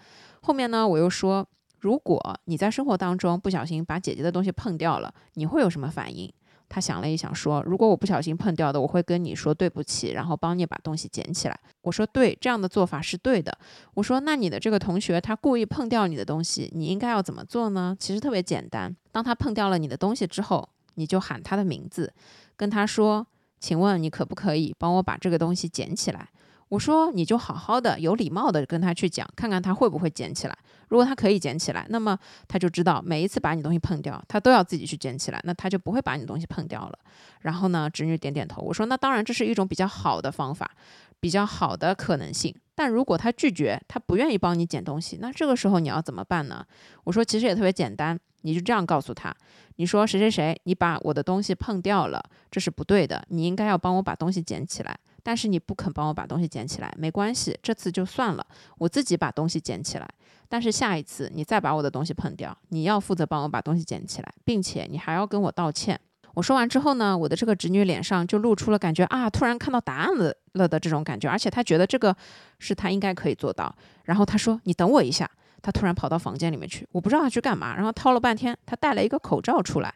[0.42, 1.46] 后面呢，我又说，
[1.80, 6.32] 如果你在生活当中不小心把姐姐的东西碰掉了，你会有什么反应？
[6.68, 13.56] 他想了一想，说：“如果我不小心碰掉的，我会跟你说对不起，然后帮你把东西捡起来。”我说：“对，这样的做法是对的。”
[13.94, 17.96] 我说：“那你的这个同学他故意碰掉你的东西，你应该要怎么做呢？
[17.98, 22.12] 其实特别简单，当他碰掉了你的东西之后，你就喊他的名字，
[22.56, 23.26] 跟他说
[23.60, 26.28] ：‘请问你可不可以帮我把这个东西捡起来？’
[26.68, 30.58] 我说你就好好的、有礼貌的跟他去讲，看看他会不会捡起来。”
[30.88, 36.96] 如果他可以捡起来，那么他就知道每一次把你东西碰掉，他都要自己去捡起来，那他就不会把你东西碰掉了。
[37.40, 40.70] 然后呢，侄女点点头，我说那当然这是一种比较好的方法，
[41.18, 42.54] 比较好的可能性。
[42.76, 46.64] 但如果他拒绝，他不愿意帮你捡东西，那这个时候你要怎么办呢？
[47.02, 49.34] 我说其实也特别简单，你就这样告诉他，
[49.76, 54.96] 你说谁谁谁，你把我的东西碰掉了，这是不对的，你应该要帮我把东西捡起来。
[55.26, 58.46] 但是你不肯帮我把东西捡起来，没关系，这次就算了，
[58.78, 60.08] 我自己把东西捡起来。
[60.48, 65.98] 但是下一次你再把我的东西碰掉，你要负责帮我把东西捡起来，并且你还要跟我道歉。
[66.34, 72.16] 我说完之后呢，我的这个侄女脸上就露出了感觉啊，突然看到答案了了的这种感觉，而且她觉得这个
[72.60, 73.74] 是她应该可以做到。
[74.04, 75.28] 然后她说：“你等我一下。”
[75.60, 77.74] 她突然跑到房间里面去，我不知道她去干嘛。
[77.74, 79.92] 然后掏了半天，她带了一个口罩出来。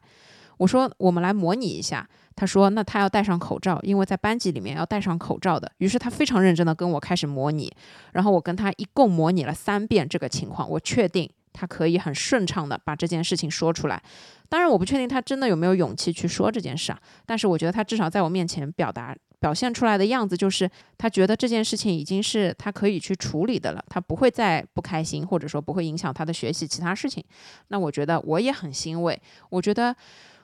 [0.61, 2.07] 我说：“我们来模拟一下。”
[2.37, 7.73] 他说：“那他要戴上口罩，因为在班级里面要戴上口罩的。”于是他非常认真的跟我开始模拟，
[8.13, 10.69] 然后我跟他一共模拟了三遍这个情况。
[10.69, 14.03] 我确定他可以很顺畅的把这件事情说出来。
[14.51, 17.01] 当然，我不确定他真的有没有勇气去说这件事啊。
[17.25, 27.25] 但是我觉得他至少在我面前表达表现出来的样子，就是他觉得这件事情已经是他可以去处理的了，他不会再不开心，或者说不会影响他的学习其他事情。
[27.69, 29.19] 那我觉得我也很欣慰。
[29.49, 29.97] 我觉得。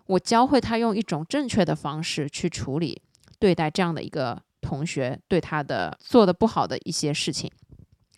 [0.06, 3.02] 我教会他用一种正确的方式去处理
[3.38, 7.50] 对待这样的一个同学对他的做的不好的一些事情，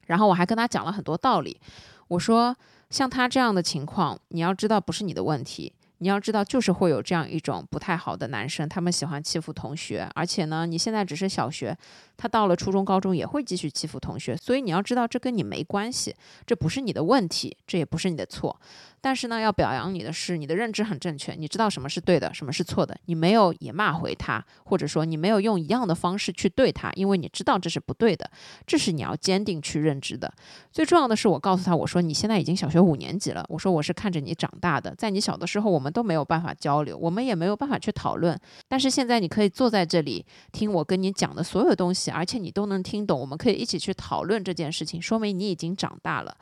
[0.07, 1.61] 然后我还跟他讲了很多道理。
[2.09, 2.57] 我说，
[2.91, 5.73] 像他这样的情况，你要知道不是你的问题。
[5.99, 11.77] 你要知道，就是会有这样一种不太好的男生，他们喜欢欺负同学，而且呢，你现在只是小学，
[12.17, 16.15] 他到了初中、高中也会继续欺负同学，所以你要知道，这跟你没关系，
[16.47, 18.61] 这不是你的问题，这也不是你的错。
[19.01, 28.29] 但是呢，要表扬你的是，你的认知很正确，你知道什么是对的，什么是错的，你没有也骂回他，或者说你没有用一样的方式去对他，因为你知道这是不对的，
[28.67, 30.33] 这是你要坚定去认知的。
[30.73, 46.37] 最重要的是，我告诉他，我说你现在已经小学五年级了，我说我是看着你长大的，在你小的时候，我们都没有办法交流，我们也没有办法去讨论，但是现在你可以坐在这里听我跟你讲的所有东西，而且你都能听懂，我们可以一起去讨论这件事情，说明你已经长大了。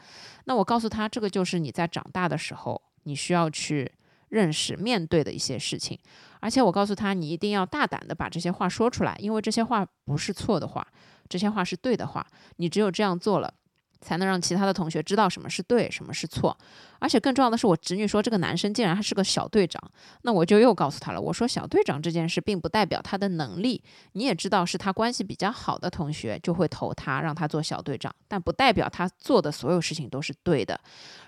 [0.44, 3.90] 那我告诉他，这个就是你在长大的时候，你需要去
[4.28, 5.98] 认识、面对的一些事情。
[6.40, 10.86] 而且我告诉他，你一定要大胆的把这些话说出来，因为这些话不是错的话，
[11.28, 12.26] 这些话是对的话。
[12.56, 13.52] 你只有这样做了。
[14.00, 16.56] 才能让其他的同学知道什么是对，什么是错。
[16.98, 19.80] 而且更重要的是，我侄女说这个男生竟然还是个小队长，
[20.22, 21.20] 那我就又告诉他了。
[21.20, 23.82] 我说小队长这件事并不代表他的能力，
[24.12, 30.80] 你也知道是他关系比较好的同学就会投他，让他做小队长，但不代表他做的所有事情都是对的。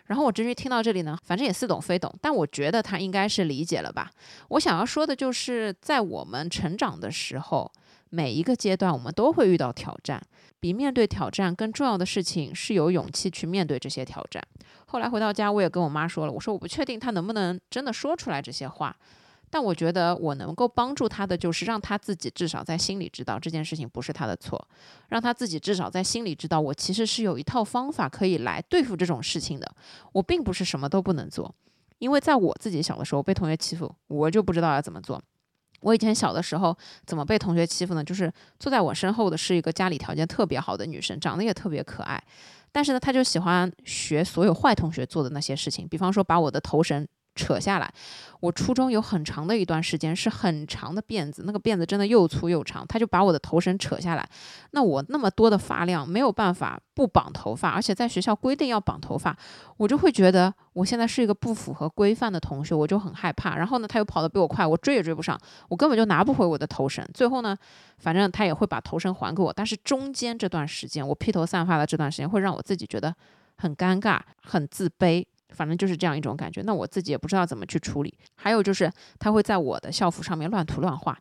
[0.06, 4.10] 然后我侄女听到这里呢，反正也似懂非懂，但我觉得他应该是理解了吧。
[4.48, 7.70] 我想要说的就是在我们成长的时候。
[8.10, 10.22] 每一个阶段，我们都会遇到挑战。
[10.60, 14.42] 比面对挑战更重要的事情是有勇气去面对这些挑战。
[14.86, 18.96] 后来回到家，我也跟我妈说了，我说我不确定他能不能真的说出来这些话，
[19.50, 24.66] 但我觉得我能够帮助他的就是让他自己至少在心里知道这件事情不是他的错，
[25.10, 29.74] 让他自己至少在心里知道我其实是有一套方法可以来对付这种事情的。
[30.12, 31.54] 我并不是什么都不能做，
[31.98, 35.22] 因为在我自己小的时候被同学欺负，我就不知道要怎么做。
[35.80, 36.76] 我以前小的时候
[37.06, 38.02] 怎么被同学欺负呢？
[38.02, 42.22] 就是坐在我身后的是一个家里条件特别好的女生，长得也特别可爱，
[42.72, 47.06] 但是呢，她就喜欢学所有坏同学做的那些事情，比方说把我的头绳。
[47.38, 47.88] 扯下来，
[48.40, 54.28] 我初中有很长的一段时间是很长的辫子，那个辫子真的又粗又长，他就把我的头绳扯下来。
[54.72, 59.36] 那我那么多的发量，没有办法不绑头发，而且在学校规定要绑头发，
[59.76, 63.56] 我就会觉得我现在是一个不符合规范的同学，我就很害怕。
[63.56, 67.08] 然后呢，他又跑得比我快，我追也追不上，我根本就拿不回我的头绳。
[67.14, 67.56] 最后呢，
[67.98, 73.14] 反正他也会把头绳还给我，但是中间这段时间，我披头散发的这段时间，会让我自己觉得
[73.56, 75.24] 很尴尬、很自卑。
[75.50, 78.12] 反正就是这样一种感觉，那我自己也不知道怎么去处理。
[78.36, 81.18] 还有就是，他会在我的校服上面乱涂乱画。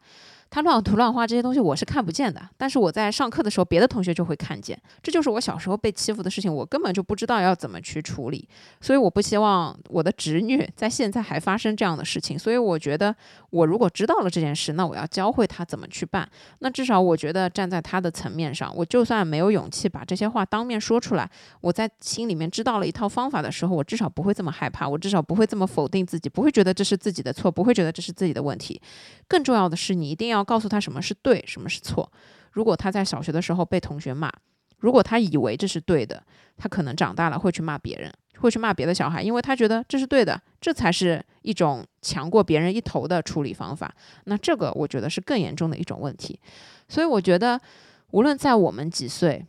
[0.50, 4.80] 他乱涂乱画这些东西我是看不见的，但是我在上课的时候，别的同学就会看见。
[5.04, 8.48] 这就是我小时候被欺负的事情，我根本就不知道要怎么去处理。
[8.80, 12.40] 所以我不希望我的侄女在现在还发生这样的事情。
[12.40, 13.14] 所以我觉得，
[13.50, 16.28] 我如果知道了这件事，那我要教会她怎么去办。
[16.60, 21.30] 那至少我觉得站在她的层面上，我就算没有勇气把这些话当面说出来，
[21.60, 28.82] 我在心里面知道了一套方法的时候，我至少不会这么害怕，我至少不会这么否定自己，不会觉得这是自己的错，不会觉得这是自己的问题。
[29.28, 30.37] 更重要的是，你一定要。
[30.38, 32.10] 要告诉他什么是对，什么是错。
[32.52, 34.32] 如果他在小学的时候被同学骂，
[34.78, 36.24] 如果他以为这是对的，
[36.56, 43.94] 他可能长大了会去骂别人，会去骂别的小孩，因为他觉得这是对的，这才是一种强过别人一头的处理方法。
[44.26, 46.40] 那这个我觉得是更严重的一种问题。
[46.88, 47.60] 所以我觉得，
[48.12, 49.46] 无论在我们几岁，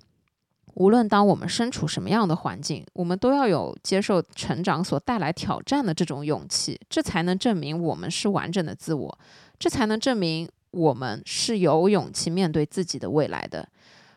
[0.74, 9.18] 无论当我们身处什么样的环境，我们都要有接受成长所带来挑战的这种勇气，这才能证明我们是完整的自我，
[9.59, 10.49] 这才能证明。
[10.71, 13.69] 我们是有勇气面对自己的未来的。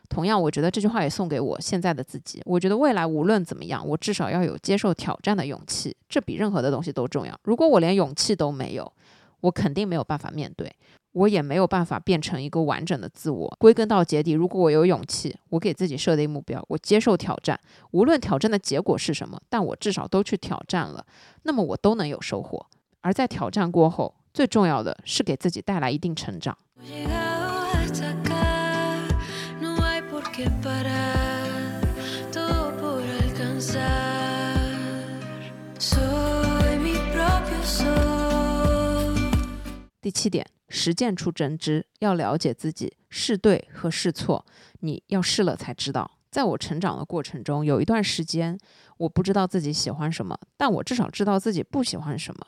[0.10, 2.42] 同样，我觉得这句话也送给我现在的自己。
[2.46, 7.40] 我觉得未来无论怎么样，我至少要有接受挑战的勇气，这比任何的东西都重要。
[7.44, 8.92] 如果我连勇气都没有，
[9.40, 10.70] 我肯定没有办法面对，
[11.14, 13.56] 我也没有办法变成一个完整的自我。
[13.58, 17.58] 归根到结底，如果我有勇气，我给自己设定目标，我接受挑战，
[17.92, 21.06] 无论挑战的结果是什么，但我至少都去挑战了，
[21.44, 22.66] 那么我都能有收获。
[23.00, 26.58] 而在挑战过后，最重要的是给自己带来一定成长。
[40.02, 44.46] 第七点，实践出真知，要了解自己是对和是错，
[44.80, 46.10] 你要试了才知道。
[46.32, 48.58] 在我成长的过程中，有一段时间，
[49.02, 52.46] 我不知道自己喜欢什么，但我至少知道自己不喜欢什么。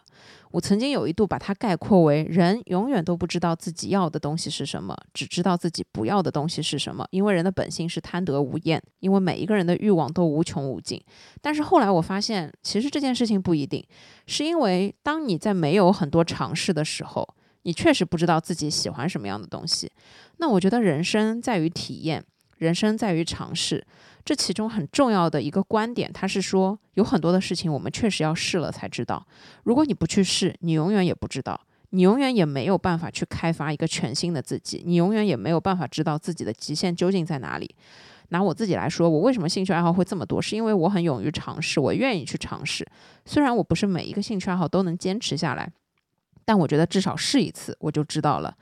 [0.51, 7.03] 我曾经有一度把它概括为：人永远都不知道自己要的东西是什么，只知道自己不要的东西是什么。
[7.09, 11.03] 因为人的本性是贪得无厌，因为每一个人的欲望都无穷无尽。
[11.41, 13.83] 但是后来我发现，其实这件事情不一定，
[14.27, 17.27] 是因为当你在没有很多尝试的时候。
[17.65, 19.89] 你确实不知道自己喜欢什么样的东西。
[20.35, 22.21] 那我觉得人生在于体验，
[22.63, 23.85] 人生在于尝试。
[24.23, 29.27] 这其中很重要的一个观点，他是说有很多的事情我们确实要试了才知道。
[29.63, 31.59] 如果你不去试，你永远也不知道，
[31.89, 37.75] 你永远也没有办法去开发一个全新的自己，你永远也没有办法知道自己的极限究竟在哪里。
[38.29, 40.41] 拿我自己来说，我为什么兴趣爱好会这么多？
[40.41, 42.87] 是因为我很勇于尝试，我愿意去尝试。
[43.25, 45.69] 虽然我不是每一个兴趣爱好都能坚持下来，
[46.45, 48.55] 但我觉得至少试一次我就知道了。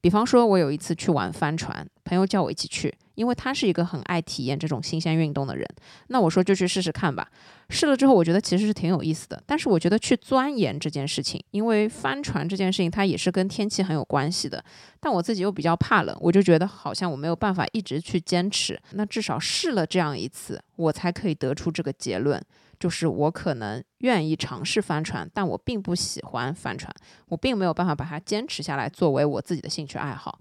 [0.00, 2.94] 比方说，我有一次去玩帆船，朋友叫我一起去。
[3.18, 5.68] 因为他是一个很爱体验这种新鲜运动的人，
[6.06, 7.28] 那我说就去试试看吧。
[7.68, 9.42] 试了之后，我觉得其实是挺有意思的。
[9.44, 14.64] 但是我觉得去钻研这件事情，因为帆船这件事情它也是跟天气很有关系的。
[15.00, 18.80] 但我自己又比较怕冷，我就觉得好像我没有办法一直去坚持。
[18.92, 22.40] 那至少试了这样一次，我才可以得出这个结论，
[22.78, 26.94] 就是我可能愿意尝试帆船，但我并不喜欢帆船，
[27.26, 30.38] 我并没有办法把它坚持下来作为我自己的兴趣爱好。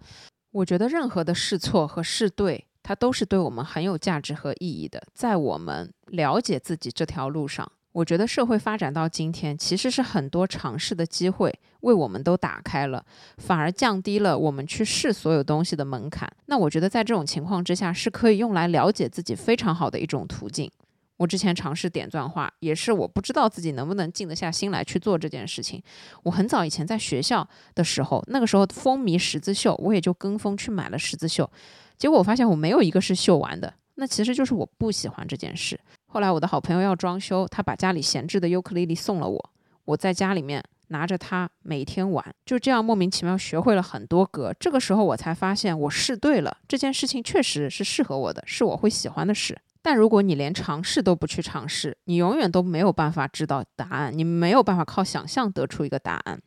[0.51, 5.03] 我觉得任何的试错和试对，它都是对我们很有价值和意义的。
[5.13, 13.05] 在我们了解自己这条路上，我觉得社会发展到今天，其实是很多尝试的机会为我们都打开了，
[13.39, 16.31] 反而降低了我们去试所有东西的门槛。
[16.45, 20.71] 那我觉得在这种情况之下，是可以用来了解自己非常好的一种途径。
[21.17, 25.83] 我之前尝试点钻画，也是我不知道自己能不能静得下心来去做这件事情。
[26.23, 27.45] 我很早以前在学校
[27.75, 31.51] 的时候，那个时候风靡十字绣，我也就跟风去买了十字绣。
[31.97, 35.79] 结果我发现我没有一个是绣完的，那其实就是我不喜欢这件事。
[36.05, 39.49] 后来我的好朋友要装修，他把家里闲置的尤克里里送了我，
[39.85, 44.53] 我在家里面拿着它每天玩，就这样莫名其妙学会了很多歌。
[44.59, 49.57] 这个时候我才发现我试对了，这件事情确实是适合我的，是我会喜欢的事。
[49.81, 56.39] 但如果你连尝试都不去尝试，你永远都没有办法知道答案，你没有办法靠想象得出一个答案。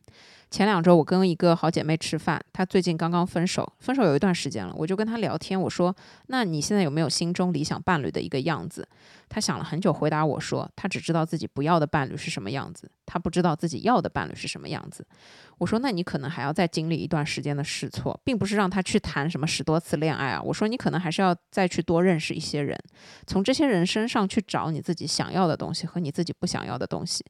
[0.51, 5.95] 前两周我跟一个好姐妹吃饭，她最近刚刚分手，分手有一段时间了，我就跟她聊天，我说
[6.27, 8.85] ：“那你现在有没有心中理想伴侣的一个样子？”
[9.33, 15.07] 他想了很久，回答我说：“他只知道自己不要的伴侣是什么样子，他不知道自己要的伴侣是什么样子。”
[15.57, 22.77] 我说：“那你可能还要再经历一段时间的试错，并不是让他去谈什么十多次恋爱啊。”我说：“你可能还是要再去多认识一些人，
[23.25, 27.23] 从这些人身上去找你自己想要的东西和你自己不想要的东西。”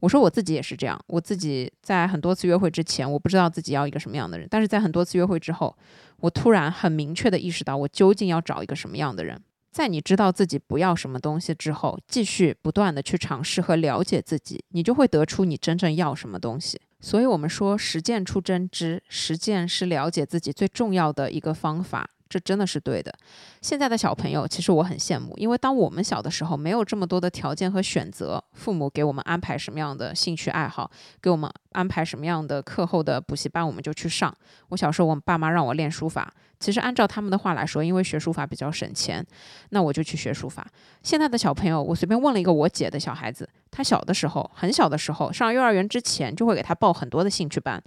[0.00, 5.74] 我说：“我自己也是这样，我自己在很多次约会。”之前我不知道自己要一个什么样的人，但是在很多次约会之后，
[6.18, 9.40] 我突然很明确的意识到我究竟要找一个什么样的人。
[9.76, 16.80] 在你知道自己不要什么东西之后，继续不断的去尝试和了解自己，你就会得出你真正要什么东西。
[16.98, 22.08] 所以，我们说实践出真知，实践是了解自己最重要的一个方法。
[22.28, 23.12] 这真的是对的。
[23.60, 30.90] 现在的小朋友，其实我很羡慕，因为当我们小的时候，没有这么多的条件和选择，父母给我们安排什么样的兴趣爱好，
[31.20, 34.34] 给我们安排什么样的课后的补习班，我们就去上。
[34.68, 39.24] 我小时候，我爸妈让我练书法，其实按照他们的话来说，因为学书法比较省钱，
[39.70, 40.66] 那我就去学书法。
[41.02, 47.82] 现在的小朋友，我随便问了一个我姐的小孩子，他小的时候，很小的时候，上幼儿园之前就会给他报很多的兴趣班。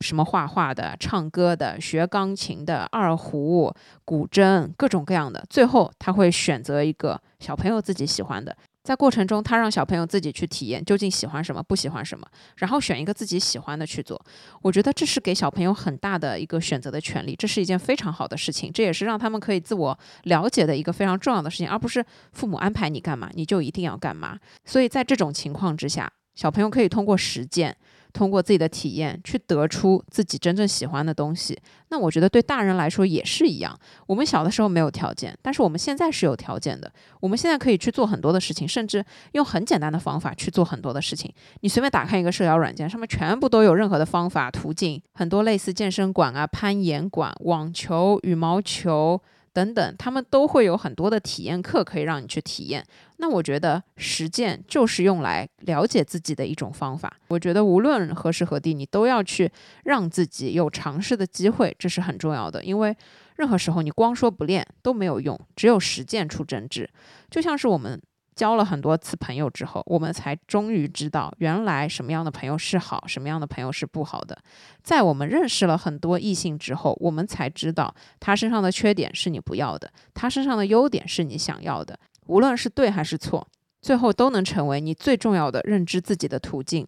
[0.00, 3.72] 什么画画的、唱歌的、学钢琴的、二胡、
[4.04, 5.44] 古筝，各种各样的。
[5.50, 14.20] 最后他会选择一个小朋友自己喜欢的，在过程中他让小朋友自己去体验究竟喜欢什么、不喜欢什么，然后选一个自己喜欢的去做。
[14.62, 22.02] 我觉得这是给小朋友很大的一个选择的权利，这是一件非常好的事情，这也是让他们可以自我了解的一个非常重要的事情，而不是
[22.32, 24.38] 父母安排你干嘛你就一定要干嘛。
[24.64, 27.76] 所以在这种情况之下，小朋友可以通过实践。
[28.12, 31.58] 通过自己的体验去得出自己真正喜欢的东西，
[31.88, 33.78] 那我觉得对大人来说也是一样。
[34.06, 36.90] 我们小的时候没有条件，但是我们现在是有条件的。
[37.20, 41.32] 我们现在可以去做很多的事情，甚至用很简单的方法去做很多的事情。
[41.60, 49.20] 你随便打开一个社交软件，上面全部都有任何的方法途径，很多类似健身馆啊、攀岩馆、网球、羽毛球。
[49.52, 52.84] 等等，他们都会有很多的体验课可以让你去体验。
[53.16, 57.12] 那我觉得实践就是用来了解自己的一种方法。
[57.28, 59.50] 我觉得无论何时何地，你都要去
[59.84, 62.62] 让自己有尝试的机会，这是很重要的。
[62.64, 62.96] 因为
[63.36, 66.88] 任何时候你光说不练都没有用，只有实践出真知。
[67.30, 68.00] 就像是我们。
[68.34, 74.36] 交了很多次朋友之后，我们才终于知道，原来什么样的朋友是好，什么样的朋友是不好的。
[74.82, 81.98] 在我们认识了很多异性之后，我们才知道他身上的缺点是你不要的，他身上的优点是你想要的。
[82.26, 83.46] 无论是对还是错，
[83.82, 86.86] 最后都能成为你最重要的认知自己的途径。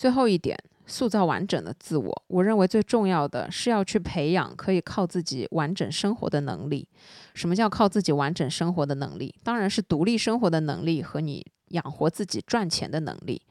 [0.00, 6.88] 最后一点，塑造完整的自我，我认为最重要的是要去培养可以靠自己完整生活的能力。
[7.34, 9.34] 什么叫靠自己完整生活的能力？
[9.44, 13.42] 当然是独立生活的能力和你养活自己、赚钱的能力。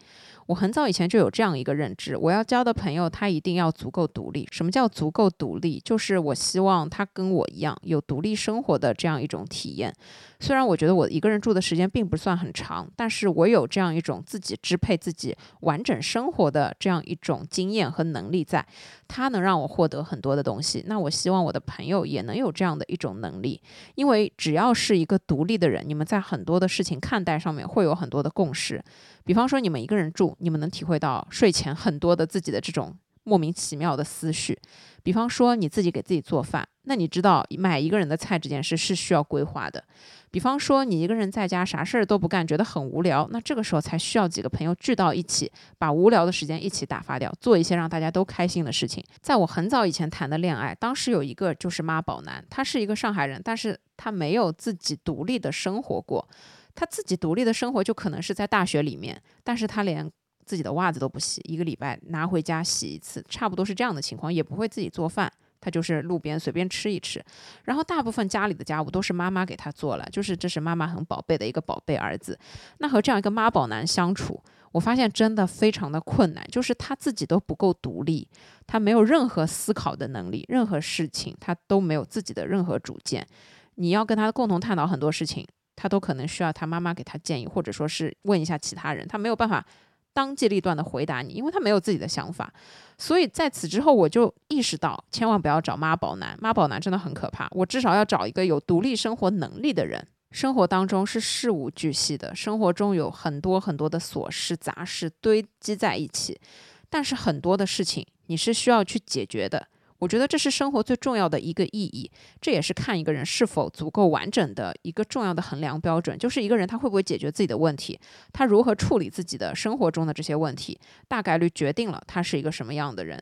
[0.48, 4.48] 我很早以前就有这样一个认知，我要交的朋友他一定要足够独立。
[4.52, 5.80] 什么叫足够独立？
[5.86, 9.94] 就是我希望他跟我一样有独立生活的这样一种体验。
[10.42, 18.66] 虽然我觉得我一个人住的时间并不算很长，但是我有这样一种自己支配自己完整生活的这样一种经验和能力，在
[19.08, 20.82] 它能让我获得很多的东西。
[20.88, 23.62] 那我希望我的朋友也能有这样的一种能力，
[23.96, 28.82] 因为只要是一个独立的人，你们在很多的事情看待上面会有很多的共识。
[29.26, 32.96] 比方说，你们一个人住，你们能体会到睡前很多的自己的这种
[33.26, 34.58] 莫名其妙的思绪。
[35.04, 39.84] 比方说，你自己给自己做饭，那你知道买一个人的菜这件事是需要规划的。
[40.32, 49.04] 比方说，你一个人在家啥事儿都不干，觉得很无聊，那这个时候才需要几个朋友聚到一起，把无聊的时间一起打发掉，做一些让大家都开心的事情。
[49.22, 56.28] 在我很早以前谈的恋爱，当时有一个就是妈宝男，他是一个上海人，但是他没有自己独立的生活过，
[56.76, 60.10] 他自己独立的生活就可能是在大学里面，但是他连
[60.46, 65.32] 自己的袜子都不洗，一个礼拜拿回家洗一次，差不多是这样的情况，也不会自己做饭。
[65.62, 67.24] 他就是路边随便吃一吃，
[67.66, 72.38] 然后大部分家里的家务都是妈妈给他做了，就是这是妈妈很宝贝的一个宝贝儿子。
[72.78, 74.42] 那和这样一个妈宝男相处，
[74.72, 78.28] 我发现真的非常的困难，就是他自己都不够独立，
[78.66, 83.28] 他没有任何思考的能力，任何事情他都没有自己的任何主见。
[83.76, 85.46] 你要跟他共同探讨很多事情，
[85.76, 89.66] 他都可能需要他妈妈给他建议，或者说是问一下其他人，他没有办法。
[90.14, 92.52] 当机立断的回答你，因为他没有自己的想法，
[92.98, 97.48] 所以在此之后我就意识到，千万不要找妈宝男，妈宝男真的很可怕。
[97.52, 100.06] 我至少要找一个有独立生活能力的人。
[100.32, 106.40] 生活当中是事无巨细的，生活中有很多很多的琐事杂事堆积在一起，
[106.88, 109.68] 但是很多的事情你是需要去解决的。
[110.00, 112.10] 我觉得这是生活最重要的一个意义，
[112.42, 116.18] 这也是看一个人是否足够完整的一个重要的衡量标准。
[116.18, 118.00] 就是一个人他会不会解决自己的问题，
[118.34, 123.22] 他如何处理自己的生活中的这些问题，大概率决定了他是一个什么样的人。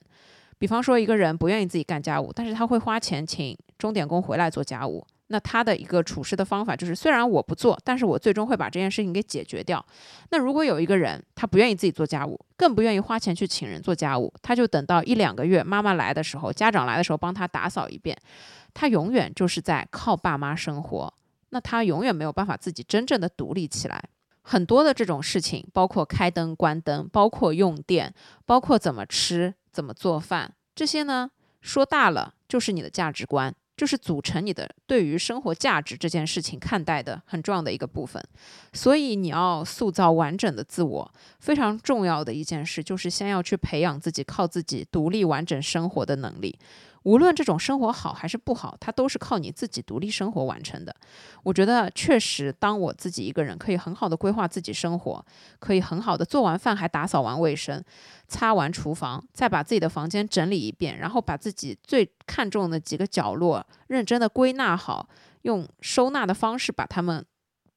[0.60, 5.06] 比方说，一个人不愿意自己干家务，但是他会花钱请钟点工回来做家务。
[5.28, 9.86] 那他的一个处事的方法就是，虽然我不做，但是我最终会把这件事情给解决掉。
[10.30, 18.18] 那如果有一个人，他不愿意自己做家务，更不愿意花钱去请人做家务，他就等到一两个月妈妈来的时候，家长来的时候帮他打扫一遍，
[18.74, 21.14] 他永远就是在靠爸妈生活。
[21.50, 24.02] 那他永远没有办法自己真正的独立起来。
[24.42, 28.14] 很多的这种事情，包括开灯关灯，包括用电，
[28.46, 33.54] 包括怎么吃、怎么做饭，这些呢，说大了就是你的价值观。
[33.78, 38.22] 就是组成你的对于生活价值这件事情看待的很重要的一个部分，
[38.74, 46.58] 所以你要塑造完整的自我，非常重要的一件事就是先要去培养自己靠自己独立完整生活的能力。
[47.04, 50.96] 无论这种生活好还是不好，它都是靠你自己独立生活完成的。
[51.44, 55.26] 我觉得确实，当我自己一个人可以很好的规划自己生活，
[55.60, 57.84] 可以很好的做完饭还打扫完卫生，
[58.28, 65.08] 擦完厨房，再把自己的房间整理一遍，然后把自己最看重的几个角落认真的归纳好，
[65.44, 67.26] 用收纳的方式把它们。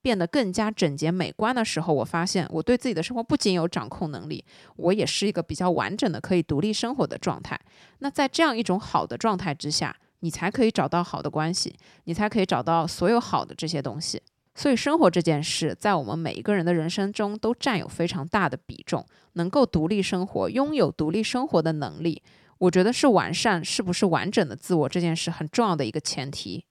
[0.02, 4.44] 变得更加整洁美观的时候，我发现我对自己的生活不仅有掌控能力，
[4.76, 7.58] 我也是一个比较完整的可以独立生活的状态。
[7.98, 11.74] 那在这样一种好的状态之下，你才可以找到好的关系，
[12.04, 14.22] 你才可以找到所有好的这些东西。
[14.54, 19.06] 所以，生活这件事在我们每一个人的人生中都占有非常大的比重。
[19.34, 22.20] 能够独立生活，拥有独立生活的能力，
[22.58, 26.64] 我觉得是完善是不是完整的自我这件事很重要的一个前提。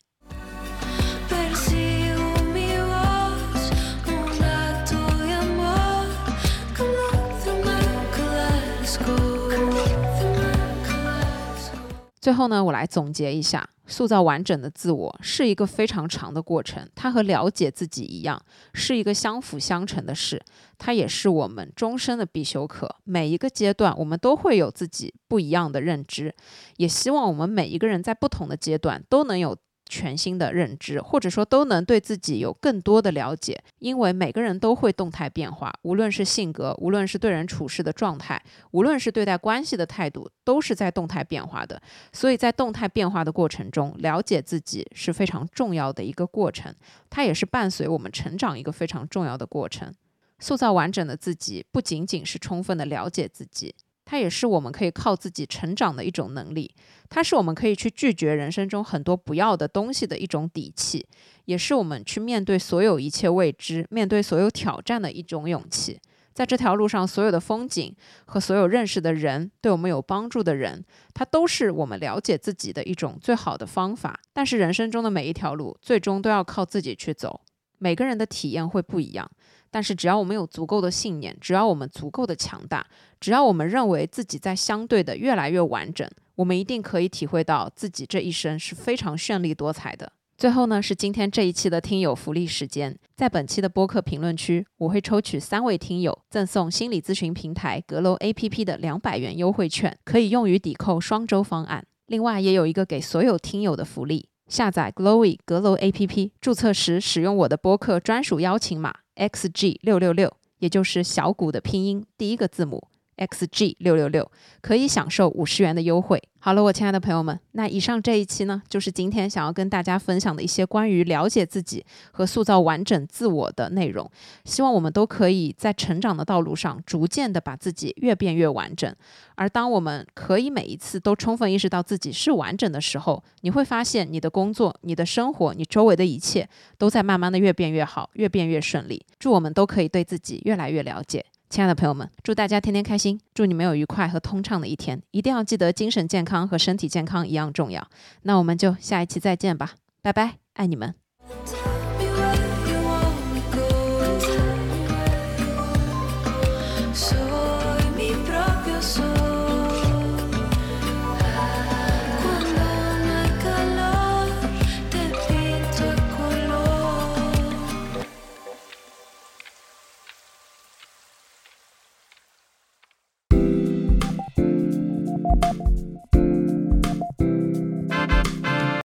[12.22, 18.42] 最后呢，我来总结一下，塑造完整的自我是一个非常长的过程，它和了解自己一样，
[18.74, 20.42] 是一个相辅相成的事，
[20.78, 22.94] 它也是我们终身的必修课。
[23.04, 26.36] 每一个阶段，我们都会有自己不一样的认知，
[26.78, 29.58] 也希望我们每一个人在不同的阶段都能有。
[29.90, 38.42] 全新的认知，或者说都能对自己有更多的了解，因为每个人都会动态变化，无论是性格，无论是对人处事的状态，
[38.72, 41.82] 无论是对待关系的态度，都是在动态变化的。
[42.14, 46.74] 所以在动态变化的过程中，了解自己是非常重要的一个过程，
[47.10, 49.92] 它也是伴随我们成长一个非常重要的过程。
[50.38, 53.76] 塑造完整的自己，不仅仅是充分的了解自己。
[54.10, 56.74] 它也是我们可以靠自己成长的一种能力，
[57.10, 61.06] 它是我们可以去拒绝人生中很多不要的东西的一种底气，
[61.46, 66.00] 也是我们去面对所有一切未知、面对所有挑战的一种勇气。
[66.34, 67.96] 在这条路上，所有的风景
[68.26, 70.84] 和所有认识的人，对我们有帮助的人，
[71.14, 74.20] 它都是我们了解自己的一种最好的方法。
[74.34, 77.42] 但是人生中的每一条路，最终都要靠自己去走。
[77.78, 79.30] 每个人的体验会不一样，
[79.72, 82.86] 但是只要我们有足够的信念，只要我们足够的强大，
[83.20, 90.12] 只要我们认为自己在相对的越来越完整，我们一定可以体会到自己这一生是非常绚丽多彩的。
[90.38, 92.98] 最后呢，是今天这一期的听友福利时间。
[93.14, 101.86] 在本期的播客评论区，我会抽取三位听友赠送心理咨询平台阁楼 APP 的两百元优惠券，可以用于抵扣双周方案。
[102.06, 112.88] 另外，也有一个给所有听友的福利：下载 Glowy 阁楼 APP，注册时使用我的播客专属邀请码 XG 六六六，也就是小谷的拼音第一个字母。
[113.20, 114.32] Xg 六六六
[114.62, 116.22] 可以享受五十元的优惠。
[116.42, 124.10] 好了，我亲爱的朋友们，那以上这一期呢，就是今天想要跟大家分享的一些关于了解自己和塑造完整自我的内容。
[124.46, 128.96] 希望我们都可以在成长的道路上，逐渐的把自己越变越完整。
[129.36, 136.48] 而当我们可以每一次都充分意识到自己是完整的时候，你会发现你的工作、你的生活、你周围的一切
[136.78, 139.06] 都在慢慢的越变越好，越变越顺利。
[139.20, 141.26] 祝我们都可以对自己越来越了解。
[141.50, 145.02] 亲爱的朋友们，祝大家天天开心，祝你们有愉快和通畅的一天。
[145.10, 147.88] 一定要记得，精神健康和身体健康一样重要。
[148.22, 149.72] 那我们就下一期再见吧，
[150.04, 150.94] 拜拜，爱你们。